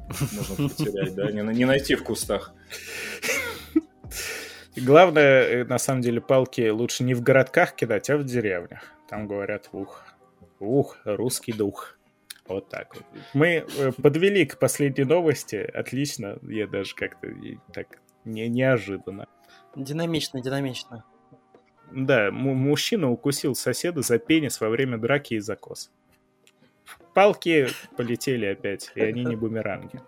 [0.48, 2.52] можно потерять, да, не, не найти в кустах.
[4.76, 8.92] Главное, э, на самом деле, палки лучше не в городках кидать, а в деревнях.
[9.09, 10.04] Там говорят, ух,
[10.59, 11.96] ух, русский дух.
[12.46, 13.04] Вот так вот.
[13.34, 15.57] Мы э, подвели к последней новости.
[15.57, 16.38] Отлично.
[16.42, 17.28] Я даже как-то
[17.72, 17.86] так
[18.26, 19.26] не, неожиданно.
[19.74, 21.04] Динамично, динамично.
[21.92, 25.90] Да, му- мужчина укусил соседа за пенис во время драки из-за кос.
[27.14, 30.00] Палки полетели опять, и они не бумеранги.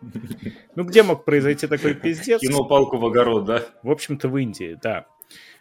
[0.75, 2.41] Ну, где мог произойти такой пиздец?
[2.41, 3.63] Кинул палку в огород, да?
[3.83, 5.07] В общем-то, в Индии, да.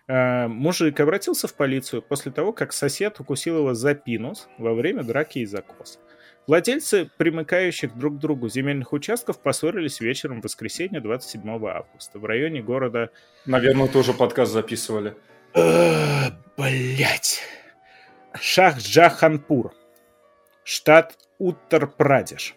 [0.09, 5.03] А, Мужик обратился в полицию после того, как сосед укусил его за пинус во время
[5.03, 5.99] драки из-за кос.
[6.47, 12.61] Владельцы примыкающих друг к другу земельных участков поссорились вечером в воскресенье 27 августа в районе
[12.61, 13.09] города...
[13.45, 15.13] Наверное, тоже подкаст записывали.
[16.55, 17.41] Блять.
[18.33, 19.73] Шахджаханпур.
[20.63, 22.55] Штат Уттар-Прадеш.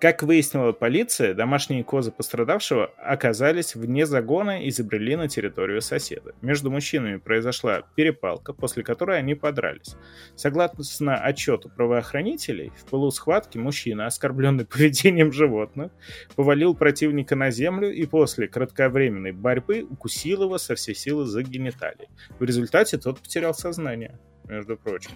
[0.00, 6.36] Как выяснила полиция, домашние козы пострадавшего оказались вне загона и забрели на территорию соседа.
[6.40, 9.96] Между мужчинами произошла перепалка, после которой они подрались.
[10.36, 15.90] Согласно отчету правоохранителей, в пылу схватки мужчина, оскорбленный поведением животных,
[16.36, 22.08] повалил противника на землю и после кратковременной борьбы укусил его со всей силы за гениталии.
[22.38, 25.10] В результате тот потерял сознание, между прочим.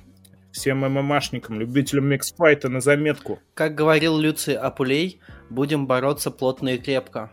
[0.53, 3.38] Всем ММАшникам, любителям миксфайта на заметку.
[3.55, 7.32] Как говорил Люций Апулей, будем бороться плотно и крепко.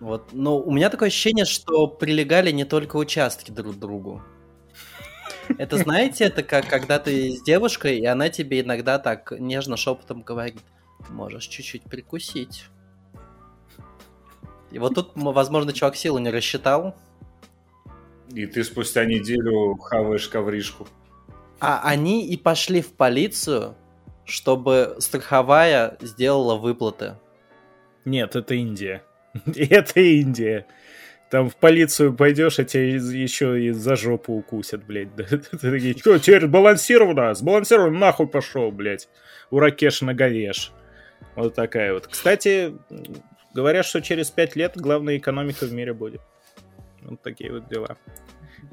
[0.00, 0.32] Вот.
[0.32, 4.22] Но у меня такое ощущение, что прилегали не только участки друг к другу.
[5.58, 10.22] Это, знаете, это как когда ты с девушкой, и она тебе иногда так нежно шепотом
[10.22, 10.60] говорит,
[11.08, 12.66] можешь чуть-чуть прикусить.
[14.70, 16.94] И вот тут, возможно, чувак силу не рассчитал,
[18.34, 20.86] И ты спустя неделю хаваешь ковришку.
[21.62, 23.76] А они и пошли в полицию,
[24.24, 27.14] чтобы страховая сделала выплаты.
[28.04, 29.04] Нет, это Индия.
[29.46, 30.66] Это Индия.
[31.30, 35.14] Там в полицию пойдешь, а тебя еще и за жопу укусят, блядь.
[35.16, 37.32] Ты такие, что, теперь сбалансировано?
[37.32, 39.08] Сбалансировано, нахуй пошел, блядь.
[39.50, 40.72] У Ракеш наговешь.
[41.36, 42.08] Вот такая вот.
[42.08, 42.76] Кстати,
[43.54, 46.20] говорят, что через пять лет главная экономика в мире будет.
[47.02, 47.96] Вот такие вот дела.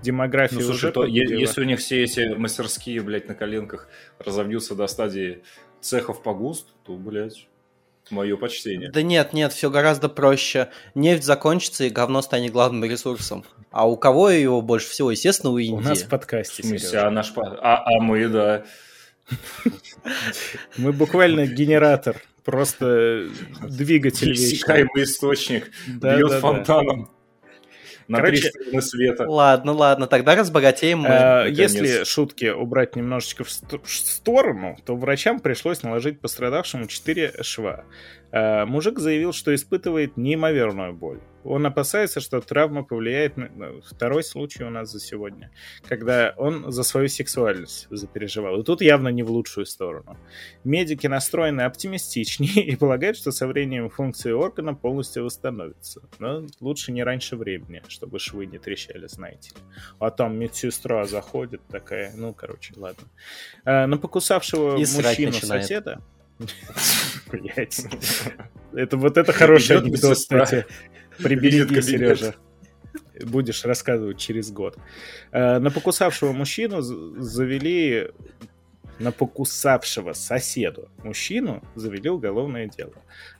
[0.01, 1.39] Демография Ну, слушай, уже то, победила.
[1.39, 5.43] если у них все эти мастерские, блядь, на коленках разовьются до стадии
[5.81, 7.47] цехов по ГУСТ, то, блядь,
[8.11, 8.91] мое почтение.
[8.91, 10.69] Да нет, нет, все гораздо проще.
[10.95, 13.43] Нефть закончится, и говно станет главным ресурсом.
[13.71, 15.11] А у кого его больше всего?
[15.11, 15.73] Естественно, у Индии.
[15.73, 17.07] У нас в подкасте, смысле, Серёжа.
[17.07, 17.33] а наш...
[17.35, 18.63] А, а мы, да.
[20.77, 22.21] Мы буквально генератор.
[22.43, 23.27] Просто
[23.61, 24.33] двигатель.
[24.33, 27.11] Иссякаемый источник бьет фонтаном
[28.09, 29.29] на Короче, три стороны света.
[29.29, 31.07] Ладно, ладно, тогда разбогатеем мы.
[31.09, 31.73] А, наконец.
[31.73, 37.85] Если шутки убрать немножечко в ст- в сторону, то врачам пришлось наложить пострадавшему 4 шва.
[38.31, 41.19] А, Мужик заявил, что испытывает неимоверную боль.
[41.43, 43.81] Он опасается, что травма повлияет на...
[43.81, 45.51] Второй случай у нас за сегодня,
[45.87, 48.59] когда он за свою сексуальность запереживал.
[48.59, 50.17] И тут явно не в лучшую сторону.
[50.63, 56.01] Медики настроены оптимистичнее и полагают, что со временем функции органа полностью восстановятся.
[56.19, 59.51] Но лучше не раньше времени, чтобы швы не трещали, знаете.
[59.99, 63.07] А там медсестра заходит такая, ну, короче, ладно.
[63.63, 66.01] А, на покусавшего И мужчину соседа...
[67.31, 67.85] Блять.
[68.73, 70.65] Это вот это хороший анекдот, кстати.
[71.17, 71.81] Прибереги.
[71.81, 72.35] Сережа.
[73.21, 74.77] Будешь рассказывать через год.
[75.31, 78.11] А, На покусавшего мужчину завели
[78.99, 82.93] на покусавшего соседу мужчину завели уголовное дело.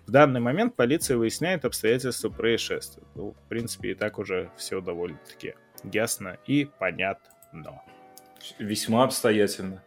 [0.08, 3.04] В данный момент полиция выясняет обстоятельства происшествия.
[3.16, 7.30] Ну, в принципе, и так уже все довольно-таки ясно и понятно.
[8.58, 9.84] Весьма обстоятельно.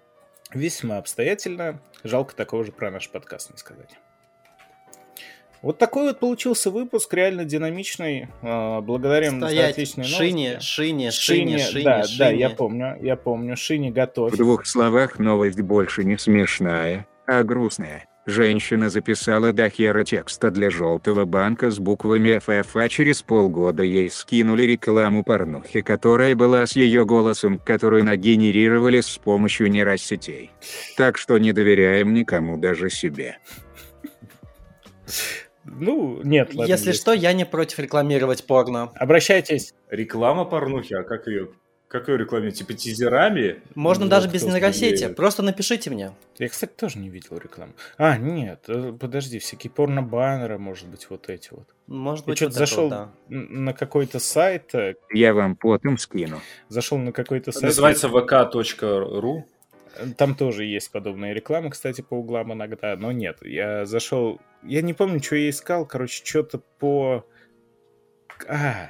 [0.55, 1.81] Весьма обстоятельно.
[2.05, 3.91] Жалко такого же про наш подкаст не сказать.
[5.63, 9.37] Вот такой вот получился выпуск, реально динамичный, э, благодаря Стоять.
[9.53, 10.67] многоотечественной Шине, новости.
[10.69, 12.19] шине, шине, шине, да, шине.
[12.19, 13.57] да, я помню, я помню.
[13.57, 14.33] Шине готовь.
[14.33, 18.07] В двух словах новость больше не смешная, а грустная.
[18.25, 24.11] Женщина записала до хера текста для желтого банка с буквами ФФ, а через полгода ей
[24.11, 30.53] скинули рекламу порнухи, которая была с ее голосом, которую нагенерировали с помощью нейросетей.
[30.97, 33.39] Так что не доверяем никому, даже себе.
[35.65, 37.01] Ну, нет, ладно, Если есть.
[37.01, 38.91] что, я не против рекламировать порно.
[38.95, 39.75] Обращайтесь.
[39.91, 41.49] Реклама порнухи, а как ее?
[41.93, 42.57] Как ее рекламировать?
[42.57, 43.61] Типа тизерами?
[43.75, 45.13] Можно Ну, даже без нейросети.
[45.13, 46.13] Просто напишите мне.
[46.39, 47.75] Я, кстати, тоже не видел рекламу.
[47.99, 51.69] А, нет, э, подожди, всякие порно-баннеры, может быть, вот эти вот.
[51.87, 53.11] Может Я быть, что-то вот это зашел да.
[53.29, 56.41] на какой-то сайт, э, Я вам потом скину.
[56.71, 57.65] зашел на какой-то сайт.
[57.65, 59.43] Называется vk.ru.
[60.17, 63.41] Там тоже есть подобная реклама, кстати, по углам иногда, но нет.
[63.43, 64.41] Я зашел...
[64.63, 67.27] Я не помню, что я искал, короче, что-то по...
[68.49, 68.89] А,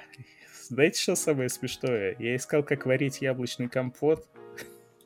[0.74, 2.16] знаете, что самое смешное?
[2.18, 4.26] Я искал, как варить яблочный компот.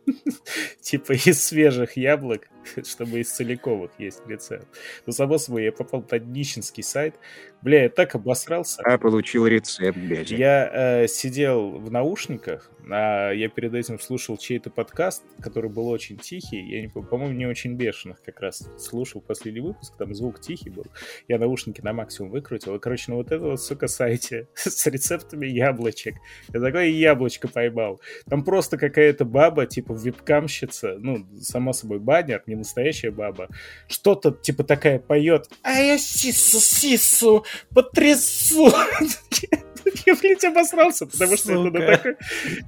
[0.80, 2.48] Типа из свежих яблок.
[2.84, 4.66] чтобы из целиковых есть рецепт.
[5.06, 7.14] Но, само собой, я попал под нищенский сайт.
[7.62, 8.82] Бля, я так обосрался.
[8.84, 10.34] А получил рецепт беди.
[10.34, 16.18] Я э, сидел в наушниках, а я перед этим слушал чей-то подкаст, который был очень
[16.18, 16.60] тихий.
[16.60, 20.70] Я не помню, по-моему, не очень бешеных как раз слушал последний выпуск, там звук тихий
[20.70, 20.86] был.
[21.28, 22.76] Я наушники на максимум выкрутил.
[22.76, 26.16] И, короче, на вот этом вот, сука, сайте с рецептами яблочек.
[26.52, 28.00] Я такое яблочко поймал.
[28.28, 33.48] Там просто какая-то баба, типа вебкамщица, ну, само собой, баннер, не настоящая баба.
[33.88, 35.48] Что-то, типа, такая поет.
[35.62, 38.72] А я сису, сису, потрясу.
[40.04, 41.96] Я, блядь, обосрался, потому что это на Сука.
[41.96, 42.16] такой...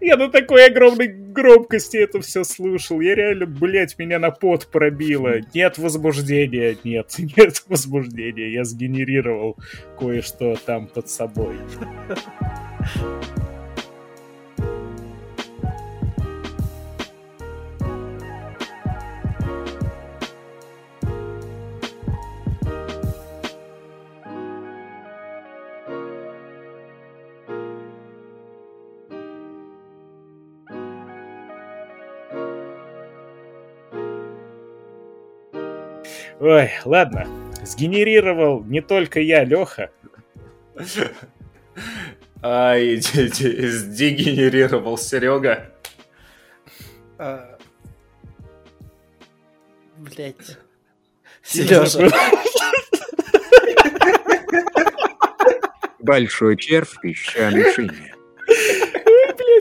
[0.01, 3.01] Я на такой огромной громкости это все слушал.
[3.01, 5.41] Я реально, блядь, меня на пот пробило.
[5.53, 8.53] Нет возбуждения, нет, нет возбуждения.
[8.53, 9.57] Я сгенерировал
[9.99, 11.57] кое-что там под собой.
[36.41, 37.27] Ой, ладно.
[37.65, 39.91] Сгенерировал не только я, Леха.
[42.43, 45.73] Ай, де- де- сдегенерировал Серега.
[47.19, 47.59] А,
[49.97, 50.57] Блять.
[51.43, 52.09] Сережа.
[55.99, 58.15] Большой червь в песчаной шине.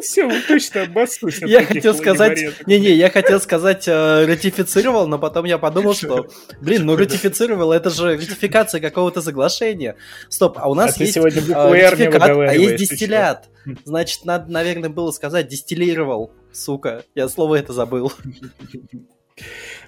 [0.08, 1.39] Все, точно обоссусь.
[1.41, 2.39] Я хотел сказать...
[2.66, 6.30] Не-не, я хотел сказать э, ратифицировал, но потом я подумал, что...
[6.62, 9.97] Блин, ну ратифицировал, это же ратификация какого-то соглашения.
[10.30, 13.49] Стоп, а у А нас ты есть сегодня э, а есть дистиллят.
[13.84, 16.32] Значит, надо, наверное, было сказать дистиллировал.
[16.53, 18.14] Сука, я слово это забыл.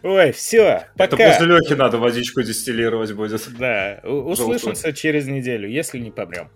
[0.03, 1.29] Ой, все, Это пока.
[1.29, 3.41] после Лехи надо водичку дистиллировать будет.
[3.57, 6.51] Да, услышимся через неделю, если не помрем.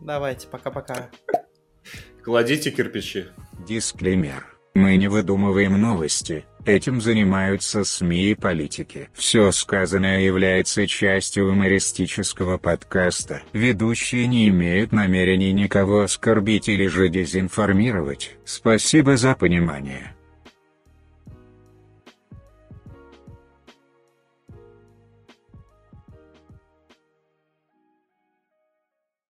[0.00, 1.10] Давайте, пока-пока.
[2.24, 3.26] Кладите кирпичи.
[3.68, 4.46] Дисклеймер.
[4.74, 9.08] Мы не выдумываем новости, этим занимаются СМИ и политики.
[9.12, 13.42] Все сказанное является частью юмористического подкаста.
[13.52, 18.36] Ведущие не имеют намерений никого оскорбить или же дезинформировать.
[18.44, 20.16] Спасибо за понимание.